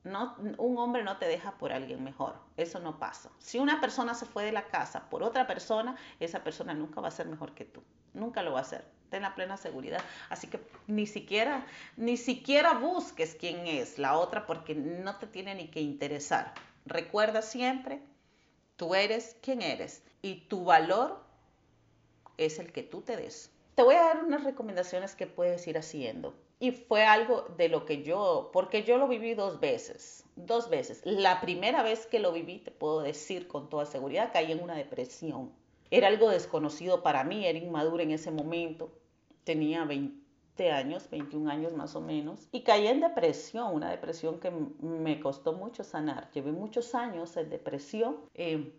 No, 0.02 0.34
un 0.56 0.78
hombre 0.78 1.02
no 1.02 1.18
te 1.18 1.26
deja 1.26 1.58
por 1.58 1.72
alguien 1.72 2.02
mejor. 2.02 2.34
Eso 2.56 2.80
no 2.80 2.98
pasa. 2.98 3.30
Si 3.38 3.58
una 3.58 3.80
persona 3.80 4.14
se 4.14 4.26
fue 4.26 4.44
de 4.44 4.52
la 4.52 4.68
casa 4.68 5.10
por 5.10 5.22
otra 5.22 5.46
persona, 5.46 5.96
esa 6.20 6.42
persona 6.42 6.72
nunca 6.72 7.00
va 7.00 7.08
a 7.08 7.12
ser 7.12 7.26
mejor 7.26 7.52
que 7.54 7.66
tú. 7.66 7.82
Nunca 8.14 8.42
lo 8.42 8.52
va 8.52 8.60
a 8.60 8.62
hacer 8.62 8.84
ten 9.10 9.22
la 9.22 9.34
plena 9.34 9.56
seguridad. 9.56 10.00
Así 10.30 10.46
que 10.46 10.60
ni 10.86 11.06
siquiera, 11.06 11.66
ni 11.96 12.16
siquiera 12.16 12.74
busques 12.74 13.34
quién 13.34 13.66
es 13.66 13.98
la 13.98 14.16
otra 14.16 14.46
porque 14.46 14.74
no 14.74 15.16
te 15.16 15.26
tiene 15.26 15.54
ni 15.54 15.68
que 15.68 15.80
interesar. 15.80 16.54
Recuerda 16.86 17.42
siempre, 17.42 18.00
tú 18.76 18.94
eres 18.94 19.36
quien 19.42 19.60
eres 19.60 20.02
y 20.22 20.46
tu 20.46 20.64
valor 20.64 21.22
es 22.38 22.58
el 22.58 22.72
que 22.72 22.82
tú 22.82 23.02
te 23.02 23.16
des. 23.16 23.50
Te 23.74 23.82
voy 23.82 23.96
a 23.96 24.02
dar 24.02 24.24
unas 24.24 24.44
recomendaciones 24.44 25.14
que 25.14 25.26
puedes 25.26 25.66
ir 25.66 25.76
haciendo. 25.76 26.34
Y 26.60 26.70
fue 26.70 27.04
algo 27.04 27.46
de 27.56 27.68
lo 27.68 27.84
que 27.84 28.04
yo, 28.04 28.50
porque 28.52 28.84
yo 28.84 28.98
lo 28.98 29.08
viví 29.08 29.34
dos 29.34 29.58
veces, 29.58 30.24
dos 30.36 30.70
veces. 30.70 31.00
La 31.04 31.40
primera 31.40 31.82
vez 31.82 32.06
que 32.06 32.20
lo 32.20 32.32
viví, 32.32 32.58
te 32.58 32.70
puedo 32.70 33.00
decir 33.00 33.48
con 33.48 33.68
toda 33.68 33.86
seguridad, 33.86 34.30
caí 34.32 34.52
en 34.52 34.62
una 34.62 34.76
depresión. 34.76 35.50
Era 35.90 36.06
algo 36.06 36.28
desconocido 36.28 37.02
para 37.02 37.24
mí, 37.24 37.44
era 37.46 37.58
inmadura 37.58 38.04
en 38.04 38.12
ese 38.12 38.30
momento 38.30 38.92
tenía 39.42 39.84
20, 39.84 40.20
20 40.60 40.72
años, 40.72 41.08
21 41.10 41.50
años 41.50 41.72
más 41.72 41.94
o 41.96 42.00
menos, 42.00 42.48
y 42.52 42.62
caí 42.62 42.86
en 42.86 43.00
depresión, 43.00 43.74
una 43.74 43.90
depresión 43.90 44.40
que 44.40 44.50
me 44.50 45.20
costó 45.20 45.52
mucho 45.52 45.84
sanar. 45.84 46.30
Llevé 46.32 46.52
muchos 46.52 46.94
años 46.94 47.36
en 47.36 47.50
depresión, 47.50 48.16
eh, 48.34 48.72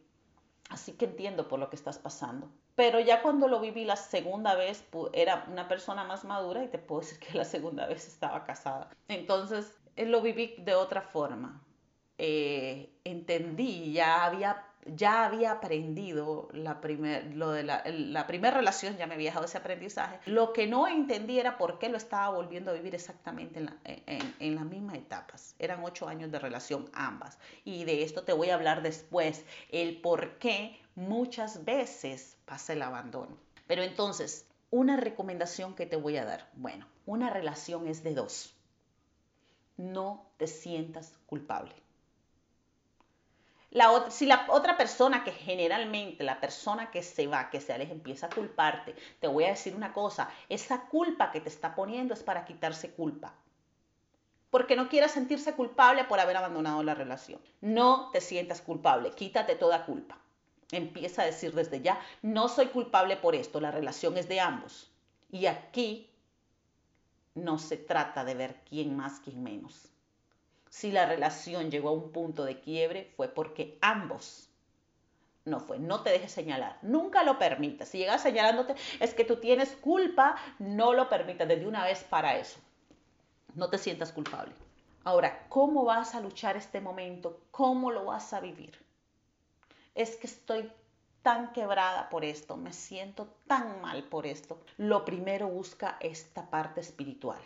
así 0.69 0.93
que 0.93 1.05
entiendo 1.05 1.47
por 1.47 1.59
lo 1.59 1.69
que 1.69 1.75
estás 1.75 1.97
pasando. 1.97 2.49
Pero 2.81 2.99
ya 2.99 3.21
cuando 3.21 3.47
lo 3.47 3.59
viví 3.59 3.85
la 3.85 3.95
segunda 3.95 4.55
vez, 4.55 4.83
era 5.13 5.45
una 5.51 5.67
persona 5.67 6.03
más 6.03 6.25
madura 6.25 6.63
y 6.63 6.67
te 6.67 6.79
puedo 6.79 7.01
decir 7.01 7.19
que 7.19 7.37
la 7.37 7.45
segunda 7.45 7.85
vez 7.91 8.07
estaba 8.07 8.43
casada. 8.43 8.89
Entonces, 9.07 9.79
eh, 9.95 10.07
lo 10.07 10.19
viví 10.23 10.55
de 10.57 10.73
otra 10.73 11.03
forma. 11.03 11.61
Eh, 12.17 12.89
entendí, 13.03 13.93
ya 13.93 14.25
había 14.25 14.65
ya 14.85 15.25
había 15.25 15.51
aprendido 15.51 16.49
la 16.53 16.81
primer, 16.81 17.35
lo 17.35 17.51
de 17.51 17.63
la, 17.63 17.83
la 17.85 18.27
primera 18.27 18.57
relación, 18.57 18.97
ya 18.97 19.07
me 19.07 19.13
había 19.13 19.29
dejado 19.29 19.45
ese 19.45 19.57
aprendizaje. 19.57 20.19
Lo 20.25 20.53
que 20.53 20.67
no 20.67 20.87
entendí 20.87 21.39
era 21.39 21.57
por 21.57 21.79
qué 21.79 21.89
lo 21.89 21.97
estaba 21.97 22.29
volviendo 22.29 22.71
a 22.71 22.73
vivir 22.73 22.95
exactamente 22.95 23.59
en, 23.59 23.69
en, 23.83 24.35
en 24.39 24.55
las 24.55 24.65
mismas 24.65 24.95
etapas. 24.95 25.55
Eran 25.59 25.83
ocho 25.83 26.07
años 26.07 26.31
de 26.31 26.39
relación 26.39 26.89
ambas. 26.93 27.37
Y 27.63 27.83
de 27.83 28.03
esto 28.03 28.23
te 28.23 28.33
voy 28.33 28.49
a 28.49 28.55
hablar 28.55 28.81
después, 28.81 29.45
el 29.69 30.01
por 30.01 30.37
qué 30.39 30.79
muchas 30.95 31.63
veces 31.63 32.37
pasa 32.45 32.73
el 32.73 32.81
abandono. 32.81 33.37
Pero 33.67 33.83
entonces, 33.83 34.47
una 34.71 34.97
recomendación 34.97 35.75
que 35.75 35.85
te 35.85 35.95
voy 35.95 36.17
a 36.17 36.25
dar. 36.25 36.49
Bueno, 36.53 36.87
una 37.05 37.29
relación 37.29 37.87
es 37.87 38.03
de 38.03 38.15
dos. 38.15 38.55
No 39.77 40.25
te 40.37 40.47
sientas 40.47 41.13
culpable 41.27 41.73
si 44.09 44.25
la 44.25 44.47
otra 44.49 44.75
persona 44.75 45.23
que 45.23 45.31
generalmente, 45.31 46.23
la 46.23 46.39
persona 46.39 46.91
que 46.91 47.01
se 47.01 47.27
va, 47.27 47.49
que 47.49 47.61
se 47.61 47.71
aleja, 47.71 47.93
empieza 47.93 48.25
a 48.25 48.29
culparte, 48.29 48.95
te 49.19 49.27
voy 49.27 49.45
a 49.45 49.49
decir 49.49 49.75
una 49.75 49.93
cosa, 49.93 50.29
esa 50.49 50.87
culpa 50.87 51.31
que 51.31 51.39
te 51.39 51.49
está 51.49 51.73
poniendo 51.73 52.13
es 52.13 52.21
para 52.21 52.43
quitarse 52.43 52.91
culpa. 52.91 53.33
Porque 54.49 54.75
no 54.75 54.89
quieras 54.89 55.11
sentirse 55.11 55.53
culpable 55.53 56.03
por 56.03 56.19
haber 56.19 56.35
abandonado 56.35 56.83
la 56.83 56.93
relación. 56.93 57.39
No 57.61 58.09
te 58.11 58.19
sientas 58.19 58.61
culpable, 58.61 59.11
quítate 59.11 59.55
toda 59.55 59.85
culpa. 59.85 60.17
Empieza 60.73 61.21
a 61.21 61.25
decir 61.25 61.53
desde 61.53 61.81
ya, 61.81 61.99
no 62.21 62.49
soy 62.49 62.67
culpable 62.67 63.15
por 63.15 63.35
esto, 63.35 63.61
la 63.61 63.71
relación 63.71 64.17
es 64.17 64.27
de 64.27 64.41
ambos. 64.41 64.91
Y 65.29 65.45
aquí 65.45 66.09
no 67.35 67.57
se 67.57 67.77
trata 67.77 68.25
de 68.25 68.35
ver 68.35 68.61
quién 68.67 68.97
más, 68.97 69.21
quién 69.21 69.41
menos 69.41 69.91
si 70.71 70.89
la 70.89 71.05
relación 71.05 71.69
llegó 71.69 71.89
a 71.89 71.91
un 71.91 72.13
punto 72.13 72.45
de 72.45 72.61
quiebre 72.61 73.11
fue 73.17 73.27
porque 73.27 73.77
ambos 73.81 74.49
no 75.43 75.59
fue. 75.59 75.79
No 75.79 76.01
te 76.01 76.11
dejes 76.11 76.31
señalar. 76.31 76.79
Nunca 76.81 77.23
lo 77.23 77.37
permitas. 77.37 77.89
Si 77.89 77.97
llegas 77.97 78.21
señalándote, 78.21 78.75
es 79.01 79.13
que 79.13 79.25
tú 79.25 79.35
tienes 79.35 79.73
culpa, 79.73 80.37
no 80.59 80.93
lo 80.93 81.09
permitas 81.09 81.49
desde 81.49 81.67
una 81.67 81.83
vez 81.83 82.05
para 82.05 82.37
eso. 82.37 82.57
No 83.53 83.69
te 83.69 83.77
sientas 83.77 84.13
culpable. 84.13 84.53
Ahora, 85.03 85.45
¿cómo 85.49 85.83
vas 85.83 86.15
a 86.15 86.21
luchar 86.21 86.55
este 86.55 86.79
momento? 86.79 87.41
¿Cómo 87.51 87.91
lo 87.91 88.05
vas 88.05 88.31
a 88.31 88.39
vivir? 88.39 88.79
Es 89.93 90.15
que 90.15 90.27
estoy 90.27 90.71
tan 91.21 91.51
quebrada 91.51 92.07
por 92.09 92.23
esto, 92.23 92.55
me 92.55 92.71
siento 92.71 93.27
tan 93.45 93.81
mal 93.81 94.05
por 94.05 94.25
esto. 94.25 94.61
Lo 94.77 95.03
primero 95.03 95.49
busca 95.49 95.97
esta 95.99 96.49
parte 96.49 96.79
espiritual. 96.79 97.41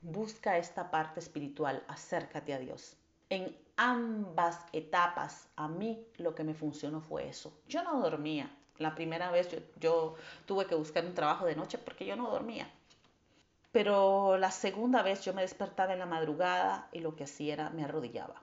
Busca 0.00 0.56
esta 0.56 0.90
parte 0.90 1.20
espiritual, 1.20 1.82
acércate 1.88 2.54
a 2.54 2.58
Dios. 2.58 2.96
En 3.30 3.56
ambas 3.76 4.64
etapas, 4.72 5.48
a 5.56 5.68
mí 5.68 6.06
lo 6.18 6.34
que 6.34 6.44
me 6.44 6.54
funcionó 6.54 7.00
fue 7.00 7.28
eso. 7.28 7.52
Yo 7.68 7.82
no 7.82 8.00
dormía. 8.00 8.50
La 8.78 8.94
primera 8.94 9.30
vez 9.30 9.48
yo, 9.80 10.14
tuve 10.46 10.66
que 10.66 10.76
buscar 10.76 11.04
un 11.04 11.14
trabajo 11.14 11.46
de 11.46 11.56
noche 11.56 11.78
porque 11.78 12.06
yo 12.06 12.14
no 12.14 12.30
dormía. 12.30 12.70
Pero 13.72 14.38
la 14.38 14.50
segunda 14.50 15.02
vez 15.02 15.24
yo 15.24 15.34
me 15.34 15.42
despertaba 15.42 15.92
en 15.92 15.98
la 15.98 16.06
madrugada 16.06 16.88
y 16.92 17.00
lo 17.00 17.16
que 17.16 17.24
hacía 17.24 17.54
era 17.54 17.70
me 17.70 17.84
arrodillaba 17.84 18.42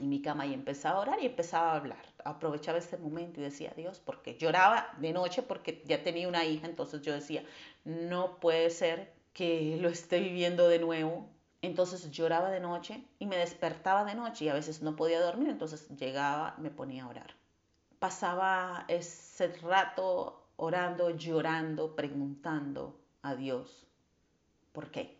en 0.00 0.08
mi 0.08 0.20
cama 0.20 0.46
y 0.46 0.54
empezaba 0.54 0.98
a 0.98 1.02
orar 1.02 1.20
y 1.20 1.26
empezaba 1.26 1.72
a 1.72 1.76
hablar. 1.76 2.04
Aprovechaba 2.24 2.78
ese 2.78 2.96
momento 2.96 3.40
y 3.40 3.44
decía, 3.44 3.72
Dios, 3.76 4.00
porque 4.00 4.36
lloraba 4.36 4.92
de 4.98 5.12
noche 5.12 5.42
porque 5.42 5.82
ya 5.86 6.02
tenía 6.02 6.28
una 6.28 6.44
hija, 6.44 6.66
entonces 6.66 7.02
yo 7.02 7.12
decía, 7.12 7.44
no 7.84 8.40
puede 8.40 8.70
ser 8.70 9.12
que 9.34 9.76
lo 9.80 9.90
esté 9.90 10.20
viviendo 10.20 10.68
de 10.68 10.78
nuevo. 10.78 11.28
Entonces 11.60 12.10
lloraba 12.10 12.50
de 12.50 12.60
noche 12.60 13.04
y 13.18 13.26
me 13.26 13.36
despertaba 13.36 14.04
de 14.04 14.14
noche 14.14 14.46
y 14.46 14.48
a 14.48 14.54
veces 14.54 14.80
no 14.80 14.96
podía 14.96 15.20
dormir, 15.20 15.48
entonces 15.48 15.88
llegaba, 15.96 16.54
me 16.58 16.70
ponía 16.70 17.04
a 17.04 17.08
orar. 17.08 17.34
Pasaba 17.98 18.84
ese 18.88 19.48
rato 19.62 20.46
orando, 20.56 21.10
llorando, 21.10 21.96
preguntando 21.96 23.00
a 23.22 23.34
Dios, 23.34 23.86
¿por 24.72 24.90
qué? 24.90 25.18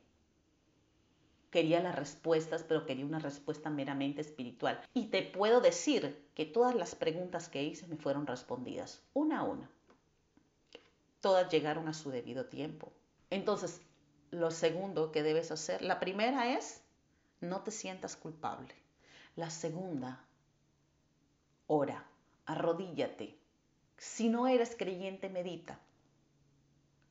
Quería 1.50 1.80
las 1.80 1.94
respuestas, 1.94 2.62
pero 2.62 2.84
quería 2.84 3.06
una 3.06 3.20
respuesta 3.20 3.70
meramente 3.70 4.20
espiritual. 4.20 4.80
Y 4.92 5.06
te 5.06 5.22
puedo 5.22 5.60
decir 5.60 6.28
que 6.34 6.44
todas 6.44 6.74
las 6.74 6.94
preguntas 6.94 7.48
que 7.48 7.62
hice 7.62 7.86
me 7.86 7.96
fueron 7.96 8.26
respondidas, 8.26 9.02
una 9.14 9.40
a 9.40 9.44
una. 9.44 9.70
Todas 11.20 11.50
llegaron 11.50 11.88
a 11.88 11.94
su 11.94 12.10
debido 12.10 12.46
tiempo. 12.46 12.92
Entonces, 13.30 13.80
lo 14.34 14.50
segundo 14.50 15.12
que 15.12 15.22
debes 15.22 15.50
hacer, 15.50 15.82
la 15.82 16.00
primera 16.00 16.54
es, 16.54 16.82
no 17.40 17.62
te 17.62 17.70
sientas 17.70 18.16
culpable. 18.16 18.74
La 19.36 19.50
segunda, 19.50 20.24
ora, 21.66 22.06
arrodíllate. 22.46 23.38
Si 23.96 24.28
no 24.28 24.46
eres 24.46 24.76
creyente, 24.76 25.28
medita, 25.28 25.80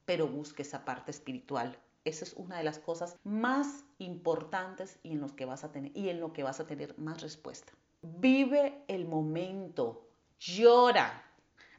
pero 0.06 0.28
busque 0.28 0.62
esa 0.62 0.86
parte 0.86 1.12
espiritual. 1.12 1.78
Esa 2.06 2.26
es 2.26 2.34
una 2.34 2.58
de 2.58 2.64
las 2.64 2.80
cosas 2.80 3.18
más 3.24 3.86
importantes 3.98 5.00
y 5.04 5.14
en, 5.14 5.22
los 5.22 5.32
que 5.32 5.46
vas 5.46 5.64
a 5.64 5.72
tener, 5.72 5.96
y 5.96 6.10
en 6.10 6.20
lo 6.20 6.34
que 6.34 6.44
vas 6.44 6.60
a 6.60 6.68
tener 6.68 6.98
más 6.98 7.22
respuesta. 7.22 7.72
Vive 8.02 8.84
el 8.90 9.06
momento, 9.06 10.06
llora, 10.40 11.24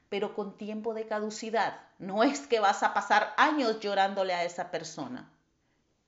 pero 0.09 0.35
con 0.35 0.57
tiempo 0.57 0.95
de 0.95 1.07
caducidad. 1.07 1.81
No 1.99 2.23
es 2.23 2.47
que 2.47 2.61
vas 2.61 2.83
a 2.83 2.95
pasar 2.95 3.35
años 3.37 3.81
llorándole 3.81 4.33
a 4.33 4.45
esa 4.45 4.71
persona. 4.71 5.31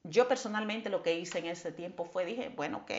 Yo 0.08 0.28
personalmente 0.28 0.88
lo 0.90 1.02
que 1.02 1.18
hice 1.18 1.38
en 1.38 1.46
ese 1.46 1.72
tiempo 1.72 2.04
fue, 2.04 2.24
dije, 2.24 2.52
bueno, 2.54 2.78
ok, 2.78 2.92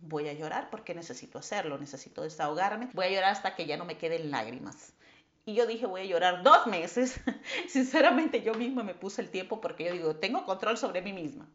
voy 0.00 0.28
a 0.28 0.32
llorar 0.32 0.70
porque 0.70 0.94
necesito 0.94 1.38
hacerlo, 1.38 1.78
necesito 1.78 2.22
desahogarme, 2.22 2.88
voy 2.92 3.06
a 3.06 3.10
llorar 3.10 3.32
hasta 3.32 3.54
que 3.54 3.66
ya 3.66 3.76
no 3.76 3.84
me 3.84 3.98
queden 3.98 4.30
lágrimas. 4.30 4.92
Y 5.44 5.54
yo 5.54 5.66
dije, 5.66 5.86
voy 5.86 6.00
a 6.00 6.04
llorar 6.04 6.42
dos 6.42 6.66
meses. 6.66 7.20
Sinceramente 7.68 8.42
yo 8.42 8.54
misma 8.54 8.82
me 8.82 8.94
puse 8.94 9.22
el 9.22 9.30
tiempo 9.30 9.60
porque 9.60 9.84
yo 9.84 9.92
digo, 9.92 10.16
tengo 10.16 10.44
control 10.44 10.76
sobre 10.76 11.02
mí 11.02 11.12
misma. 11.12 11.48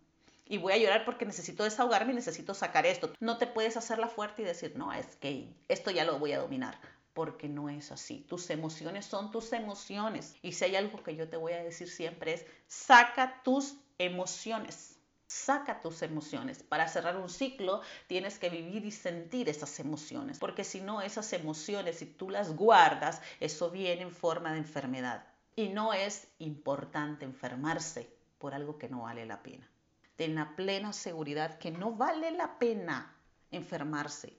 Y 0.47 0.57
voy 0.57 0.73
a 0.73 0.77
llorar 0.77 1.03
porque 1.03 1.25
necesito 1.25 1.65
desahogarme 1.65 2.13
y 2.13 2.15
necesito 2.15 2.53
sacar 2.53 2.85
esto. 2.85 3.11
No 3.19 3.37
te 3.37 3.47
puedes 3.47 3.75
hacerla 3.75 4.07
fuerte 4.07 4.41
y 4.41 4.45
decir, 4.45 4.73
no, 4.77 4.93
es 4.93 5.17
que 5.17 5.53
esto 5.67 5.91
ya 5.91 6.05
lo 6.05 6.19
voy 6.19 6.31
a 6.31 6.39
dominar. 6.39 6.79
Porque 7.13 7.49
no 7.49 7.69
es 7.69 7.91
así. 7.91 8.25
Tus 8.29 8.49
emociones 8.49 9.05
son 9.05 9.31
tus 9.31 9.51
emociones. 9.51 10.35
Y 10.41 10.53
si 10.53 10.63
hay 10.63 10.77
algo 10.77 11.03
que 11.03 11.17
yo 11.17 11.27
te 11.27 11.35
voy 11.35 11.51
a 11.51 11.63
decir 11.63 11.89
siempre 11.89 12.33
es, 12.33 12.45
saca 12.67 13.41
tus 13.43 13.75
emociones. 14.05 14.97
Saca 15.27 15.79
tus 15.79 16.01
emociones. 16.01 16.61
Para 16.63 16.87
cerrar 16.87 17.15
un 17.17 17.29
ciclo 17.29 17.81
tienes 18.07 18.37
que 18.37 18.49
vivir 18.49 18.85
y 18.85 18.91
sentir 18.91 19.47
esas 19.47 19.79
emociones, 19.79 20.39
porque 20.39 20.63
si 20.63 20.81
no, 20.81 21.01
esas 21.01 21.31
emociones, 21.33 21.99
si 21.99 22.05
tú 22.05 22.29
las 22.29 22.55
guardas, 22.55 23.21
eso 23.39 23.71
viene 23.71 24.01
en 24.01 24.11
forma 24.11 24.51
de 24.51 24.59
enfermedad. 24.59 25.25
Y 25.55 25.69
no 25.69 25.93
es 25.93 26.27
importante 26.39 27.25
enfermarse 27.25 28.13
por 28.37 28.53
algo 28.53 28.77
que 28.77 28.89
no 28.89 29.03
vale 29.03 29.25
la 29.25 29.41
pena. 29.41 29.69
Ten 30.15 30.35
la 30.35 30.55
plena 30.55 30.93
seguridad 30.93 31.57
que 31.57 31.71
no 31.71 31.93
vale 31.93 32.31
la 32.31 32.59
pena 32.59 33.15
enfermarse 33.51 34.33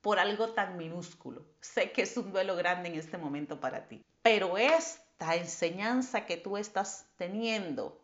por 0.00 0.18
algo 0.18 0.50
tan 0.50 0.76
minúsculo. 0.76 1.44
Sé 1.60 1.92
que 1.92 2.02
es 2.02 2.16
un 2.16 2.30
duelo 2.30 2.54
grande 2.56 2.88
en 2.88 2.94
este 2.94 3.18
momento 3.18 3.58
para 3.58 3.88
ti, 3.88 4.04
pero 4.22 4.56
esta 4.56 5.34
enseñanza 5.34 6.26
que 6.26 6.36
tú 6.36 6.56
estás 6.56 7.06
teniendo 7.16 8.00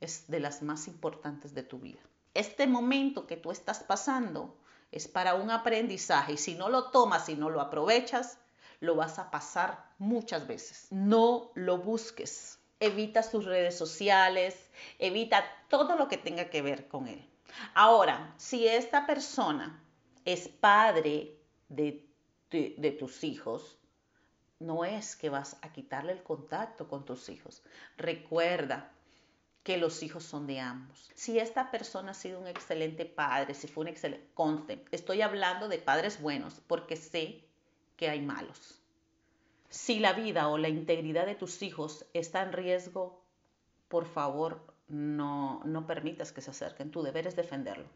es 0.00 0.28
de 0.28 0.40
las 0.40 0.62
más 0.62 0.88
importantes 0.88 1.54
de 1.54 1.62
tu 1.62 1.78
vida. 1.78 2.00
Este 2.34 2.66
momento 2.66 3.26
que 3.26 3.36
tú 3.36 3.50
estás 3.50 3.80
pasando 3.80 4.56
es 4.92 5.08
para 5.08 5.34
un 5.34 5.50
aprendizaje 5.50 6.34
y 6.34 6.36
si 6.36 6.54
no 6.54 6.68
lo 6.68 6.90
tomas 6.90 7.28
y 7.28 7.34
no 7.34 7.50
lo 7.50 7.60
aprovechas, 7.60 8.38
lo 8.80 8.94
vas 8.94 9.18
a 9.18 9.30
pasar 9.30 9.92
muchas 9.98 10.46
veces. 10.46 10.88
No 10.90 11.50
lo 11.54 11.78
busques. 11.78 12.58
Evita 12.78 13.22
sus 13.22 13.46
redes 13.46 13.76
sociales, 13.76 14.54
evita 14.98 15.44
todo 15.68 15.96
lo 15.96 16.08
que 16.08 16.18
tenga 16.18 16.50
que 16.50 16.60
ver 16.60 16.88
con 16.88 17.08
él. 17.08 17.26
Ahora, 17.74 18.34
si 18.36 18.68
esta 18.68 19.06
persona 19.06 19.82
es 20.26 20.48
padre 20.48 21.38
de, 21.68 22.06
de 22.50 22.90
tus 22.92 23.24
hijos, 23.24 23.78
no 24.58 24.84
es 24.84 25.16
que 25.16 25.30
vas 25.30 25.56
a 25.62 25.72
quitarle 25.72 26.12
el 26.12 26.22
contacto 26.22 26.88
con 26.88 27.04
tus 27.04 27.28
hijos. 27.28 27.62
Recuerda, 27.96 28.92
que 29.66 29.78
los 29.78 30.04
hijos 30.04 30.22
son 30.22 30.46
de 30.46 30.60
ambos. 30.60 31.10
Si 31.16 31.40
esta 31.40 31.72
persona 31.72 32.12
ha 32.12 32.14
sido 32.14 32.38
un 32.38 32.46
excelente 32.46 33.04
padre, 33.04 33.52
si 33.52 33.66
fue 33.66 33.82
un 33.82 33.88
excelente, 33.88 34.28
conste, 34.32 34.84
estoy 34.92 35.22
hablando 35.22 35.66
de 35.66 35.78
padres 35.78 36.22
buenos 36.22 36.60
porque 36.68 36.94
sé 36.94 37.44
que 37.96 38.08
hay 38.08 38.20
malos. 38.20 38.80
Si 39.68 39.98
la 39.98 40.12
vida 40.12 40.46
o 40.46 40.56
la 40.56 40.68
integridad 40.68 41.26
de 41.26 41.34
tus 41.34 41.62
hijos 41.62 42.06
está 42.14 42.42
en 42.42 42.52
riesgo, 42.52 43.20
por 43.88 44.06
favor, 44.06 44.62
no, 44.86 45.60
no 45.64 45.84
permitas 45.84 46.30
que 46.30 46.42
se 46.42 46.52
acerquen. 46.52 46.92
Tu 46.92 47.02
deber 47.02 47.26
es 47.26 47.34
defenderlo 47.34 47.88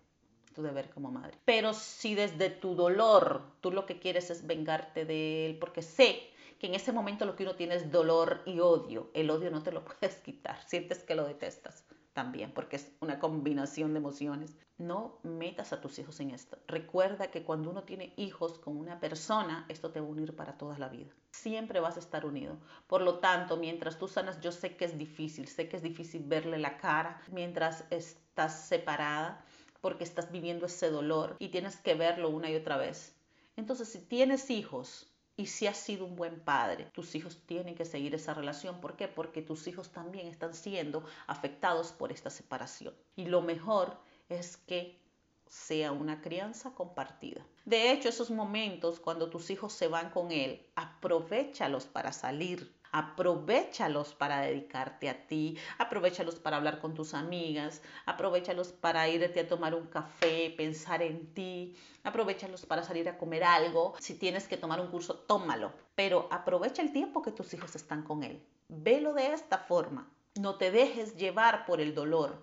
tu 0.52 0.62
deber 0.62 0.90
como 0.90 1.12
madre. 1.12 1.38
Pero 1.44 1.72
si 1.72 2.16
desde 2.16 2.50
tu 2.50 2.74
dolor 2.74 3.42
tú 3.60 3.70
lo 3.70 3.86
que 3.86 4.00
quieres 4.00 4.30
es 4.30 4.44
vengarte 4.44 5.04
de 5.04 5.46
él, 5.46 5.58
porque 5.60 5.82
sé 5.82 6.29
que 6.60 6.66
en 6.66 6.74
ese 6.74 6.92
momento 6.92 7.24
lo 7.24 7.34
que 7.34 7.44
uno 7.44 7.56
tiene 7.56 7.74
es 7.74 7.90
dolor 7.90 8.42
y 8.44 8.60
odio, 8.60 9.10
el 9.14 9.30
odio 9.30 9.50
no 9.50 9.62
te 9.62 9.72
lo 9.72 9.82
puedes 9.84 10.16
quitar, 10.16 10.62
sientes 10.68 11.02
que 11.02 11.14
lo 11.14 11.26
detestas 11.26 11.84
también, 12.12 12.52
porque 12.52 12.76
es 12.76 12.92
una 13.00 13.18
combinación 13.18 13.92
de 13.94 13.98
emociones. 13.98 14.56
No 14.76 15.20
metas 15.22 15.72
a 15.72 15.80
tus 15.80 15.98
hijos 15.98 16.20
en 16.20 16.30
esto. 16.30 16.58
Recuerda 16.66 17.30
que 17.30 17.44
cuando 17.44 17.70
uno 17.70 17.84
tiene 17.84 18.12
hijos 18.16 18.58
con 18.58 18.76
una 18.76 18.98
persona, 18.98 19.64
esto 19.68 19.90
te 19.90 20.00
va 20.00 20.06
a 20.06 20.10
unir 20.10 20.34
para 20.34 20.58
toda 20.58 20.78
la 20.78 20.88
vida. 20.88 21.10
Siempre 21.32 21.80
vas 21.80 21.96
a 21.96 22.00
estar 22.00 22.26
unido. 22.26 22.58
Por 22.86 23.02
lo 23.02 23.20
tanto, 23.20 23.56
mientras 23.56 23.98
tú 23.98 24.08
sanas, 24.08 24.40
yo 24.40 24.52
sé 24.52 24.76
que 24.76 24.86
es 24.86 24.98
difícil, 24.98 25.48
sé 25.48 25.68
que 25.68 25.76
es 25.76 25.82
difícil 25.82 26.24
verle 26.24 26.58
la 26.58 26.78
cara 26.78 27.22
mientras 27.30 27.84
estás 27.90 28.66
separada, 28.66 29.44
porque 29.80 30.04
estás 30.04 30.30
viviendo 30.30 30.66
ese 30.66 30.90
dolor 30.90 31.36
y 31.38 31.48
tienes 31.48 31.76
que 31.76 31.94
verlo 31.94 32.28
una 32.28 32.50
y 32.50 32.56
otra 32.56 32.76
vez. 32.76 33.14
Entonces, 33.56 33.88
si 33.88 34.00
tienes 34.00 34.50
hijos, 34.50 35.09
y 35.40 35.46
si 35.46 35.66
has 35.66 35.78
sido 35.78 36.04
un 36.04 36.16
buen 36.16 36.38
padre, 36.38 36.90
tus 36.92 37.14
hijos 37.14 37.40
tienen 37.46 37.74
que 37.74 37.86
seguir 37.86 38.14
esa 38.14 38.34
relación. 38.34 38.78
¿Por 38.78 38.94
qué? 38.94 39.08
Porque 39.08 39.40
tus 39.40 39.66
hijos 39.68 39.88
también 39.88 40.26
están 40.26 40.52
siendo 40.52 41.02
afectados 41.26 41.92
por 41.92 42.12
esta 42.12 42.28
separación. 42.28 42.92
Y 43.16 43.24
lo 43.24 43.40
mejor 43.40 43.96
es 44.28 44.58
que 44.58 45.00
sea 45.46 45.92
una 45.92 46.20
crianza 46.20 46.74
compartida. 46.74 47.40
De 47.64 47.90
hecho, 47.90 48.10
esos 48.10 48.30
momentos 48.30 49.00
cuando 49.00 49.30
tus 49.30 49.48
hijos 49.48 49.72
se 49.72 49.88
van 49.88 50.10
con 50.10 50.30
él, 50.30 50.66
aprovechalos 50.74 51.86
para 51.86 52.12
salir 52.12 52.70
Aprovechalos 52.92 54.14
para 54.14 54.40
dedicarte 54.40 55.08
a 55.08 55.26
ti, 55.26 55.56
aprovechalos 55.78 56.40
para 56.40 56.56
hablar 56.56 56.80
con 56.80 56.94
tus 56.94 57.14
amigas, 57.14 57.82
aprovechalos 58.04 58.72
para 58.72 59.08
irte 59.08 59.40
a 59.40 59.48
tomar 59.48 59.74
un 59.74 59.86
café, 59.86 60.52
pensar 60.56 61.00
en 61.02 61.32
ti, 61.32 61.76
aprovechalos 62.02 62.66
para 62.66 62.82
salir 62.82 63.08
a 63.08 63.16
comer 63.16 63.44
algo. 63.44 63.94
Si 64.00 64.14
tienes 64.14 64.48
que 64.48 64.56
tomar 64.56 64.80
un 64.80 64.88
curso, 64.88 65.14
tómalo, 65.14 65.72
pero 65.94 66.26
aprovecha 66.32 66.82
el 66.82 66.92
tiempo 66.92 67.22
que 67.22 67.30
tus 67.30 67.54
hijos 67.54 67.76
están 67.76 68.02
con 68.02 68.24
él. 68.24 68.42
Velo 68.68 69.14
de 69.14 69.32
esta 69.34 69.58
forma. 69.58 70.10
No 70.34 70.56
te 70.56 70.72
dejes 70.72 71.16
llevar 71.16 71.66
por 71.66 71.80
el 71.80 71.94
dolor, 71.94 72.42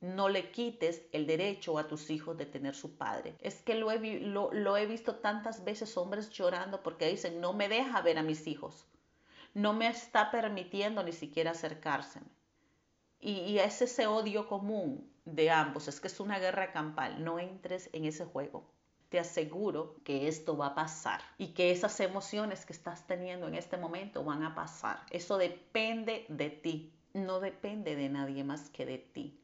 no 0.00 0.28
le 0.28 0.50
quites 0.50 1.02
el 1.12 1.26
derecho 1.26 1.78
a 1.78 1.86
tus 1.86 2.10
hijos 2.10 2.36
de 2.36 2.46
tener 2.46 2.74
su 2.74 2.96
padre. 2.96 3.36
Es 3.40 3.62
que 3.62 3.74
lo 3.74 3.90
he, 3.90 3.98
lo 4.20 4.76
he, 4.76 4.86
visto 4.86 5.16
tantas 5.16 5.64
veces 5.64 5.96
hombres 5.96 6.30
llorando 6.30 6.82
porque 6.82 7.08
dicen, 7.08 7.40
no 7.40 7.52
me 7.52 7.68
deja 7.68 8.02
ver 8.02 8.18
a 8.18 8.22
mis 8.22 8.46
hijos 8.46 8.86
no 9.54 9.74
me 9.74 9.86
está 9.88 10.30
permitiendo 10.30 11.02
ni 11.02 11.12
siquiera 11.12 11.50
acercárseme. 11.50 12.26
Y, 13.20 13.58
es 13.58 13.82
ese 13.82 14.06
odio 14.06 14.48
común 14.48 15.08
de 15.24 15.50
ambos, 15.50 15.86
es 15.86 16.00
que 16.00 16.08
es 16.08 16.18
una 16.18 16.38
guerra 16.40 16.72
campal, 16.72 17.22
no 17.22 17.38
entres 17.38 17.88
en 17.92 18.04
ese 18.04 18.24
juego. 18.24 18.64
Te 19.10 19.20
aseguro 19.20 19.94
que 20.04 20.26
esto 20.26 20.56
va 20.56 20.68
a 20.68 20.74
pasar 20.74 21.20
y 21.38 21.48
que 21.48 21.70
esas 21.70 22.00
emociones 22.00 22.64
que 22.64 22.72
estás 22.72 23.06
teniendo 23.06 23.46
en 23.46 23.54
este 23.54 23.76
momento 23.76 24.24
van 24.24 24.42
a 24.42 24.54
pasar. 24.54 25.00
Eso 25.10 25.38
depende 25.38 26.24
de 26.28 26.50
ti, 26.50 26.92
no 27.12 27.38
depende 27.38 27.94
de 27.94 28.08
nadie 28.08 28.42
más 28.42 28.70
que 28.70 28.86
de 28.86 28.98
ti. 28.98 29.38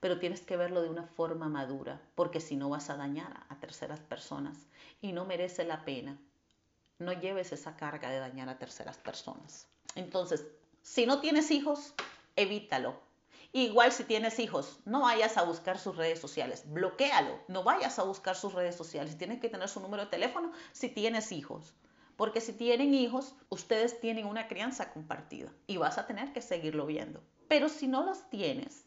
Pero 0.00 0.20
tienes 0.20 0.40
que 0.40 0.56
verlo 0.56 0.80
de 0.80 0.88
una 0.88 1.02
forma 1.02 1.48
madura, 1.48 2.00
porque 2.14 2.40
si 2.40 2.56
no 2.56 2.70
vas 2.70 2.88
a 2.88 2.96
dañar 2.96 3.44
a 3.48 3.58
terceras 3.58 4.00
personas 4.00 4.68
y 5.02 5.12
no 5.12 5.26
merece 5.26 5.64
la 5.64 5.84
pena 5.84 6.16
no 6.98 7.12
lleves 7.12 7.52
esa 7.52 7.76
carga 7.76 8.10
de 8.10 8.18
dañar 8.18 8.48
a 8.48 8.58
terceras 8.58 8.98
personas. 8.98 9.66
Entonces, 9.94 10.46
si 10.82 11.06
no 11.06 11.20
tienes 11.20 11.50
hijos, 11.50 11.94
evítalo. 12.36 13.00
Igual 13.52 13.92
si 13.92 14.04
tienes 14.04 14.38
hijos, 14.38 14.78
no 14.84 15.02
vayas 15.02 15.38
a 15.38 15.44
buscar 15.44 15.78
sus 15.78 15.96
redes 15.96 16.20
sociales, 16.20 16.64
bloquealo, 16.66 17.40
no 17.48 17.62
vayas 17.62 17.98
a 17.98 18.02
buscar 18.02 18.36
sus 18.36 18.52
redes 18.52 18.76
sociales, 18.76 19.16
tienes 19.16 19.40
que 19.40 19.48
tener 19.48 19.68
su 19.68 19.80
número 19.80 20.04
de 20.04 20.10
teléfono 20.10 20.52
si 20.72 20.90
tienes 20.90 21.32
hijos. 21.32 21.74
Porque 22.16 22.40
si 22.40 22.52
tienen 22.52 22.92
hijos, 22.94 23.34
ustedes 23.48 24.00
tienen 24.00 24.26
una 24.26 24.48
crianza 24.48 24.92
compartida 24.92 25.50
y 25.66 25.76
vas 25.76 25.98
a 25.98 26.06
tener 26.06 26.32
que 26.32 26.42
seguirlo 26.42 26.84
viendo. 26.84 27.22
Pero 27.48 27.68
si 27.68 27.86
no 27.86 28.04
los 28.04 28.28
tienes, 28.28 28.84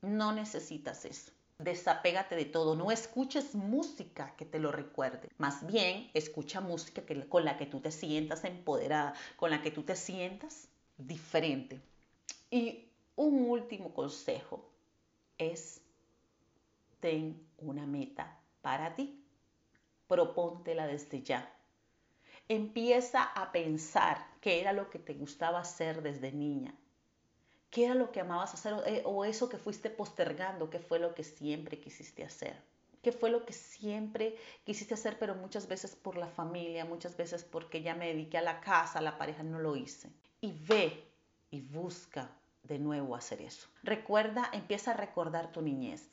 no 0.00 0.32
necesitas 0.32 1.04
eso 1.04 1.32
desapégate 1.62 2.36
de 2.36 2.44
todo, 2.44 2.76
no 2.76 2.90
escuches 2.90 3.54
música 3.54 4.34
que 4.36 4.44
te 4.44 4.58
lo 4.58 4.72
recuerde, 4.72 5.28
más 5.38 5.66
bien 5.66 6.10
escucha 6.14 6.60
música 6.60 7.02
con 7.28 7.44
la 7.44 7.56
que 7.56 7.66
tú 7.66 7.80
te 7.80 7.90
sientas 7.90 8.44
empoderada, 8.44 9.14
con 9.36 9.50
la 9.50 9.62
que 9.62 9.70
tú 9.70 9.82
te 9.82 9.96
sientas 9.96 10.68
diferente. 10.96 11.80
Y 12.50 12.88
un 13.16 13.48
último 13.48 13.94
consejo 13.94 14.68
es, 15.38 15.80
ten 17.00 17.40
una 17.58 17.86
meta 17.86 18.38
para 18.60 18.94
ti, 18.94 19.24
propóntela 20.06 20.86
desde 20.86 21.22
ya. 21.22 21.52
Empieza 22.48 23.22
a 23.22 23.52
pensar 23.52 24.26
qué 24.40 24.60
era 24.60 24.72
lo 24.72 24.90
que 24.90 24.98
te 24.98 25.14
gustaba 25.14 25.60
hacer 25.60 26.02
desde 26.02 26.32
niña, 26.32 26.74
¿Qué 27.72 27.86
era 27.86 27.94
lo 27.94 28.12
que 28.12 28.20
amabas 28.20 28.52
hacer 28.52 28.74
eh, 28.84 29.00
o 29.06 29.24
eso 29.24 29.48
que 29.48 29.56
fuiste 29.56 29.88
postergando? 29.88 30.68
¿Qué 30.68 30.78
fue 30.78 30.98
lo 30.98 31.14
que 31.14 31.24
siempre 31.24 31.80
quisiste 31.80 32.22
hacer? 32.22 32.54
¿Qué 33.00 33.12
fue 33.12 33.30
lo 33.30 33.46
que 33.46 33.54
siempre 33.54 34.36
quisiste 34.62 34.92
hacer, 34.92 35.18
pero 35.18 35.34
muchas 35.34 35.66
veces 35.66 35.96
por 35.96 36.18
la 36.18 36.26
familia, 36.26 36.84
muchas 36.84 37.16
veces 37.16 37.44
porque 37.44 37.80
ya 37.80 37.94
me 37.94 38.08
dediqué 38.08 38.36
a 38.36 38.42
la 38.42 38.60
casa, 38.60 38.98
a 38.98 39.02
la 39.02 39.16
pareja, 39.16 39.42
no 39.42 39.58
lo 39.58 39.74
hice? 39.74 40.10
Y 40.42 40.52
ve 40.52 41.02
y 41.50 41.62
busca 41.62 42.30
de 42.62 42.78
nuevo 42.78 43.16
hacer 43.16 43.40
eso. 43.40 43.68
Recuerda, 43.82 44.50
empieza 44.52 44.90
a 44.90 44.96
recordar 44.98 45.50
tu 45.50 45.62
niñez. 45.62 46.10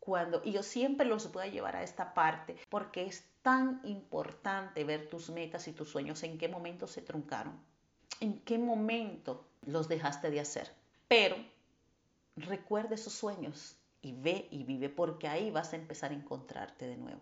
Cuando, 0.00 0.40
y 0.42 0.52
yo 0.52 0.62
siempre 0.62 1.04
los 1.04 1.30
voy 1.32 1.48
a 1.48 1.50
llevar 1.50 1.76
a 1.76 1.82
esta 1.82 2.14
parte 2.14 2.56
porque 2.70 3.04
es 3.04 3.26
tan 3.42 3.82
importante 3.84 4.84
ver 4.84 5.10
tus 5.10 5.28
metas 5.28 5.68
y 5.68 5.72
tus 5.72 5.90
sueños, 5.90 6.22
en 6.22 6.38
qué 6.38 6.48
momento 6.48 6.86
se 6.86 7.02
truncaron, 7.02 7.60
en 8.20 8.40
qué 8.40 8.56
momento 8.56 9.47
los 9.66 9.88
dejaste 9.88 10.30
de 10.30 10.40
hacer. 10.40 10.70
Pero 11.08 11.36
recuerda 12.36 12.94
esos 12.94 13.12
sueños 13.12 13.76
y 14.02 14.12
ve 14.12 14.48
y 14.50 14.64
vive 14.64 14.88
porque 14.88 15.28
ahí 15.28 15.50
vas 15.50 15.72
a 15.72 15.76
empezar 15.76 16.10
a 16.10 16.14
encontrarte 16.14 16.86
de 16.86 16.96
nuevo. 16.96 17.20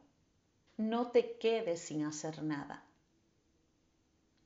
No 0.76 1.10
te 1.10 1.38
quedes 1.38 1.80
sin 1.80 2.04
hacer 2.04 2.42
nada. 2.42 2.84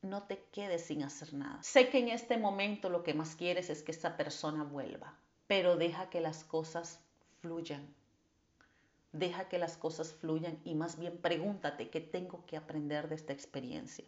No 0.03 0.23
te 0.23 0.45
quedes 0.53 0.85
sin 0.87 1.03
hacer 1.03 1.35
nada. 1.35 1.63
Sé 1.63 1.91
que 1.91 1.99
en 1.99 2.09
este 2.09 2.39
momento 2.39 2.89
lo 2.89 3.03
que 3.03 3.15
más 3.15 3.35
quieres 3.35 3.69
es 3.69 3.83
que 3.83 3.93
esa 3.93 4.17
persona 4.17 4.65
vuelva, 4.65 5.19
pero 5.47 5.77
deja 5.77 6.09
que 6.09 6.21
las 6.21 6.45
cosas 6.45 7.01
fluyan. 7.41 7.95
Deja 9.13 9.49
que 9.49 9.59
las 9.59 9.77
cosas 9.77 10.13
fluyan 10.13 10.59
y 10.65 10.75
más 10.75 10.99
bien 10.99 11.19
pregúntate 11.19 11.91
qué 11.91 12.01
tengo 12.01 12.47
que 12.47 12.57
aprender 12.57 13.09
de 13.09 13.17
esta 13.17 13.33
experiencia. 13.33 14.05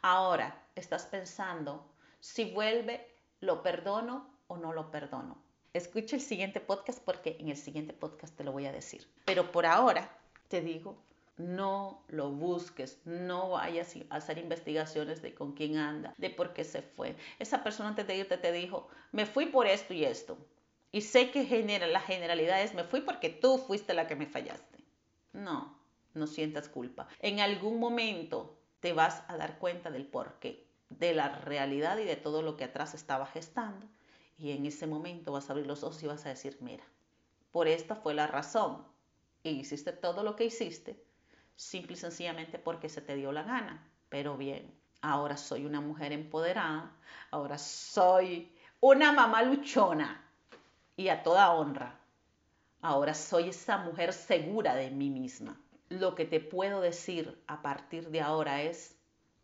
Ahora 0.00 0.66
estás 0.74 1.04
pensando, 1.04 1.86
si 2.20 2.52
vuelve, 2.52 3.15
¿lo 3.40 3.62
perdono 3.62 4.28
o 4.46 4.56
no 4.56 4.72
lo 4.72 4.90
perdono. 4.90 5.36
Escucha 5.72 6.16
el 6.16 6.22
siguiente 6.22 6.60
podcast 6.60 7.02
porque 7.04 7.36
en 7.38 7.48
el 7.48 7.56
siguiente 7.56 7.92
podcast 7.92 8.36
te 8.36 8.44
lo 8.44 8.52
voy 8.52 8.66
a 8.66 8.72
decir. 8.72 9.06
Pero 9.24 9.52
por 9.52 9.66
ahora 9.66 10.10
te 10.48 10.60
digo, 10.60 10.96
no 11.36 12.02
lo 12.08 12.30
busques, 12.30 12.98
no 13.04 13.50
vayas 13.50 13.94
a 14.08 14.16
hacer 14.16 14.38
investigaciones 14.38 15.20
de 15.20 15.34
con 15.34 15.52
quién 15.52 15.76
anda, 15.76 16.14
de 16.16 16.30
por 16.30 16.54
qué 16.54 16.64
se 16.64 16.82
fue. 16.82 17.14
Esa 17.38 17.62
persona 17.62 17.90
antes 17.90 18.06
de 18.06 18.16
irte 18.16 18.38
te 18.38 18.52
dijo, 18.52 18.88
me 19.12 19.26
fui 19.26 19.46
por 19.46 19.66
esto 19.66 19.92
y 19.92 20.04
esto. 20.04 20.38
Y 20.92 21.02
sé 21.02 21.30
que 21.30 21.44
genera, 21.44 21.86
la 21.86 22.00
generalidad 22.00 22.62
es, 22.62 22.72
me 22.72 22.84
fui 22.84 23.02
porque 23.02 23.28
tú 23.28 23.58
fuiste 23.58 23.92
la 23.92 24.06
que 24.06 24.16
me 24.16 24.26
fallaste. 24.26 24.78
No, 25.34 25.78
no 26.14 26.26
sientas 26.26 26.68
culpa. 26.70 27.06
En 27.20 27.40
algún 27.40 27.78
momento 27.78 28.56
te 28.80 28.94
vas 28.94 29.22
a 29.28 29.36
dar 29.36 29.58
cuenta 29.58 29.90
del 29.90 30.06
porqué, 30.06 30.65
de 30.88 31.14
la 31.14 31.28
realidad 31.28 31.98
y 31.98 32.04
de 32.04 32.16
todo 32.16 32.42
lo 32.42 32.56
que 32.56 32.64
atrás 32.64 32.94
estaba 32.94 33.26
gestando 33.26 33.86
y 34.38 34.52
en 34.52 34.66
ese 34.66 34.86
momento 34.86 35.32
vas 35.32 35.48
a 35.48 35.52
abrir 35.52 35.66
los 35.66 35.82
ojos 35.82 36.02
y 36.02 36.06
vas 36.06 36.26
a 36.26 36.30
decir, 36.30 36.58
mira, 36.60 36.84
por 37.52 37.68
esta 37.68 37.94
fue 37.94 38.14
la 38.14 38.26
razón. 38.26 38.84
Y 39.42 39.50
hiciste 39.50 39.92
todo 39.92 40.22
lo 40.22 40.36
que 40.36 40.44
hiciste, 40.44 41.02
simple 41.54 41.94
y 41.94 41.96
sencillamente 41.96 42.58
porque 42.58 42.88
se 42.88 43.00
te 43.00 43.14
dio 43.16 43.32
la 43.32 43.44
gana. 43.44 43.88
Pero 44.08 44.36
bien, 44.36 44.74
ahora 45.00 45.36
soy 45.36 45.64
una 45.64 45.80
mujer 45.80 46.12
empoderada, 46.12 46.94
ahora 47.30 47.56
soy 47.56 48.52
una 48.80 49.12
mamá 49.12 49.42
luchona 49.42 50.22
y 50.96 51.08
a 51.08 51.22
toda 51.22 51.52
honra. 51.52 51.98
Ahora 52.82 53.14
soy 53.14 53.48
esa 53.48 53.78
mujer 53.78 54.12
segura 54.12 54.74
de 54.74 54.90
mí 54.90 55.08
misma. 55.08 55.58
Lo 55.88 56.14
que 56.14 56.24
te 56.24 56.40
puedo 56.40 56.80
decir 56.80 57.42
a 57.46 57.62
partir 57.62 58.10
de 58.10 58.20
ahora 58.20 58.62
es, 58.62 58.95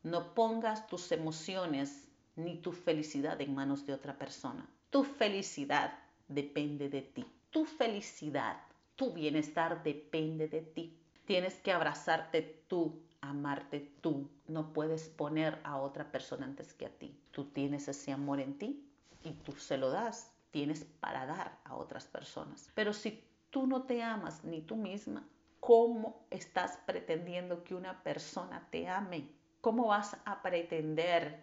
no 0.03 0.35
pongas 0.35 0.87
tus 0.87 1.13
emociones 1.13 2.09
ni 2.37 2.57
tu 2.57 2.73
felicidad 2.73 3.41
en 3.41 3.55
manos 3.55 3.87
de 3.87 3.95
otra 3.95 4.19
persona. 4.19 4.69
Tu 4.91 5.05
felicidad 5.05 5.99
depende 6.29 6.89
de 6.89 7.03
ti. 7.03 7.27
Tu 7.51 7.65
felicidad, 7.65 8.59
tu 8.97 9.13
bienestar 9.13 9.83
depende 9.83 10.49
de 10.49 10.63
ti. 10.63 10.99
Tienes 11.27 11.55
que 11.61 11.73
abrazarte 11.73 12.65
tú, 12.69 13.03
amarte 13.21 13.81
tú. 14.01 14.29
No 14.49 14.73
puedes 14.73 15.09
poner 15.09 15.61
a 15.65 15.77
otra 15.77 16.11
persona 16.11 16.47
antes 16.47 16.73
que 16.73 16.87
a 16.87 16.91
ti. 16.91 17.17
Tú 17.31 17.45
tienes 17.47 17.89
ese 17.89 18.13
amor 18.13 18.41
en 18.41 18.59
ti 18.59 18.89
y 19.23 19.33
tú 19.33 19.53
se 19.53 19.77
lo 19.77 19.91
das 19.91 20.33
tienes 20.53 20.85
para 21.01 21.27
dar 21.27 21.59
a 21.65 21.75
otras 21.75 22.07
personas. 22.07 22.71
Pero 22.75 22.93
si 22.93 23.25
tú 23.51 23.67
no 23.67 23.83
te 23.83 24.03
amas 24.03 24.45
ni 24.45 24.61
tú 24.61 24.77
misma, 24.77 25.27
¿cómo 25.59 26.27
estás 26.31 26.79
pretendiendo 26.87 27.65
que 27.65 27.75
una 27.75 28.03
persona 28.03 28.69
te 28.71 28.87
ame? 28.87 29.29
¿Cómo 29.63 29.87
vas 29.87 30.17
a 30.25 30.43
pretender 30.43 31.41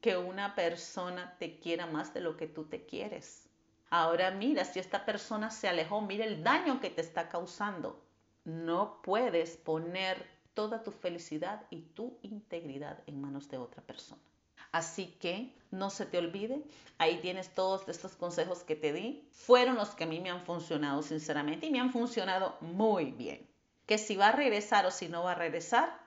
que 0.00 0.16
una 0.16 0.54
persona 0.54 1.36
te 1.40 1.58
quiera 1.58 1.84
más 1.84 2.14
de 2.14 2.20
lo 2.20 2.36
que 2.36 2.46
tú 2.46 2.66
te 2.66 2.86
quieres? 2.86 3.50
Ahora 3.90 4.30
mira, 4.30 4.64
si 4.64 4.78
esta 4.78 5.04
persona 5.04 5.50
se 5.50 5.66
alejó, 5.66 6.00
mira 6.00 6.24
el 6.24 6.44
daño 6.44 6.80
que 6.80 6.90
te 6.90 7.00
está 7.00 7.28
causando. 7.28 8.00
No 8.44 9.02
puedes 9.02 9.56
poner 9.56 10.24
toda 10.54 10.84
tu 10.84 10.92
felicidad 10.92 11.66
y 11.70 11.80
tu 11.80 12.16
integridad 12.22 13.02
en 13.08 13.20
manos 13.20 13.48
de 13.48 13.58
otra 13.58 13.82
persona. 13.82 14.22
Así 14.70 15.06
que 15.18 15.52
no 15.72 15.90
se 15.90 16.06
te 16.06 16.18
olvide, 16.18 16.62
ahí 16.98 17.20
tienes 17.20 17.52
todos 17.52 17.88
estos 17.88 18.14
consejos 18.14 18.62
que 18.62 18.76
te 18.76 18.92
di. 18.92 19.28
Fueron 19.32 19.74
los 19.74 19.96
que 19.96 20.04
a 20.04 20.06
mí 20.06 20.20
me 20.20 20.30
han 20.30 20.44
funcionado 20.46 21.02
sinceramente 21.02 21.66
y 21.66 21.72
me 21.72 21.80
han 21.80 21.90
funcionado 21.90 22.58
muy 22.60 23.10
bien. 23.10 23.44
Que 23.86 23.98
si 23.98 24.14
va 24.14 24.28
a 24.28 24.32
regresar 24.36 24.86
o 24.86 24.92
si 24.92 25.08
no 25.08 25.24
va 25.24 25.32
a 25.32 25.34
regresar, 25.34 26.03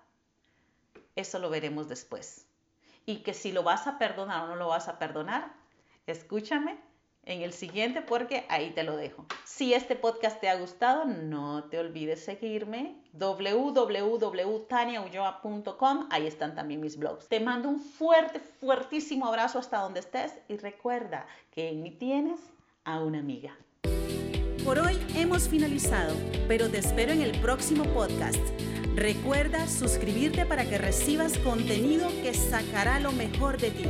eso 1.17 1.39
lo 1.39 1.49
veremos 1.49 1.89
después. 1.89 2.45
Y 3.05 3.17
que 3.17 3.33
si 3.33 3.51
lo 3.51 3.63
vas 3.63 3.87
a 3.87 3.97
perdonar 3.97 4.43
o 4.43 4.47
no 4.47 4.55
lo 4.55 4.69
vas 4.69 4.87
a 4.87 4.99
perdonar, 4.99 5.53
escúchame 6.05 6.77
en 7.27 7.41
el 7.41 7.51
siguiente 7.51 8.01
porque 8.01 8.45
ahí 8.49 8.71
te 8.71 8.83
lo 8.83 8.95
dejo. 8.95 9.25
Si 9.43 9.73
este 9.73 9.95
podcast 9.95 10.39
te 10.39 10.47
ha 10.49 10.55
gustado, 10.55 11.03
no 11.05 11.65
te 11.65 11.77
olvides 11.77 12.23
seguirme 12.23 12.95
www.taniaulloa.com, 13.13 16.07
ahí 16.09 16.25
están 16.25 16.55
también 16.55 16.79
mis 16.79 16.97
blogs. 16.97 17.27
Te 17.27 17.41
mando 17.41 17.69
un 17.69 17.81
fuerte, 17.81 18.39
fuertísimo 18.39 19.27
abrazo 19.27 19.59
hasta 19.59 19.79
donde 19.79 19.99
estés 19.99 20.33
y 20.47 20.55
recuerda 20.57 21.27
que 21.51 21.69
en 21.69 21.83
mí 21.83 21.91
tienes 21.91 22.39
a 22.85 23.01
una 23.01 23.19
amiga. 23.19 23.55
Por 24.63 24.79
hoy 24.79 24.97
hemos 25.15 25.47
finalizado, 25.47 26.15
pero 26.47 26.67
te 26.69 26.79
espero 26.79 27.11
en 27.11 27.21
el 27.21 27.39
próximo 27.39 27.83
podcast. 27.93 28.41
Recuerda 28.97 29.67
suscribirte 29.67 30.47
para 30.47 30.65
que 30.65 30.79
recibas 30.79 31.37
contenido 31.37 32.09
que 32.23 32.33
sacará 32.33 32.99
lo 32.99 33.11
mejor 33.11 33.59
de 33.59 33.69
ti. 33.69 33.85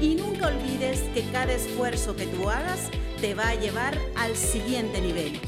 Y 0.00 0.14
nunca 0.14 0.46
olvides 0.46 1.00
que 1.12 1.30
cada 1.30 1.52
esfuerzo 1.52 2.16
que 2.16 2.24
tú 2.24 2.48
hagas 2.48 2.88
te 3.20 3.34
va 3.34 3.48
a 3.50 3.54
llevar 3.54 3.98
al 4.16 4.34
siguiente 4.34 5.02
nivel. 5.02 5.38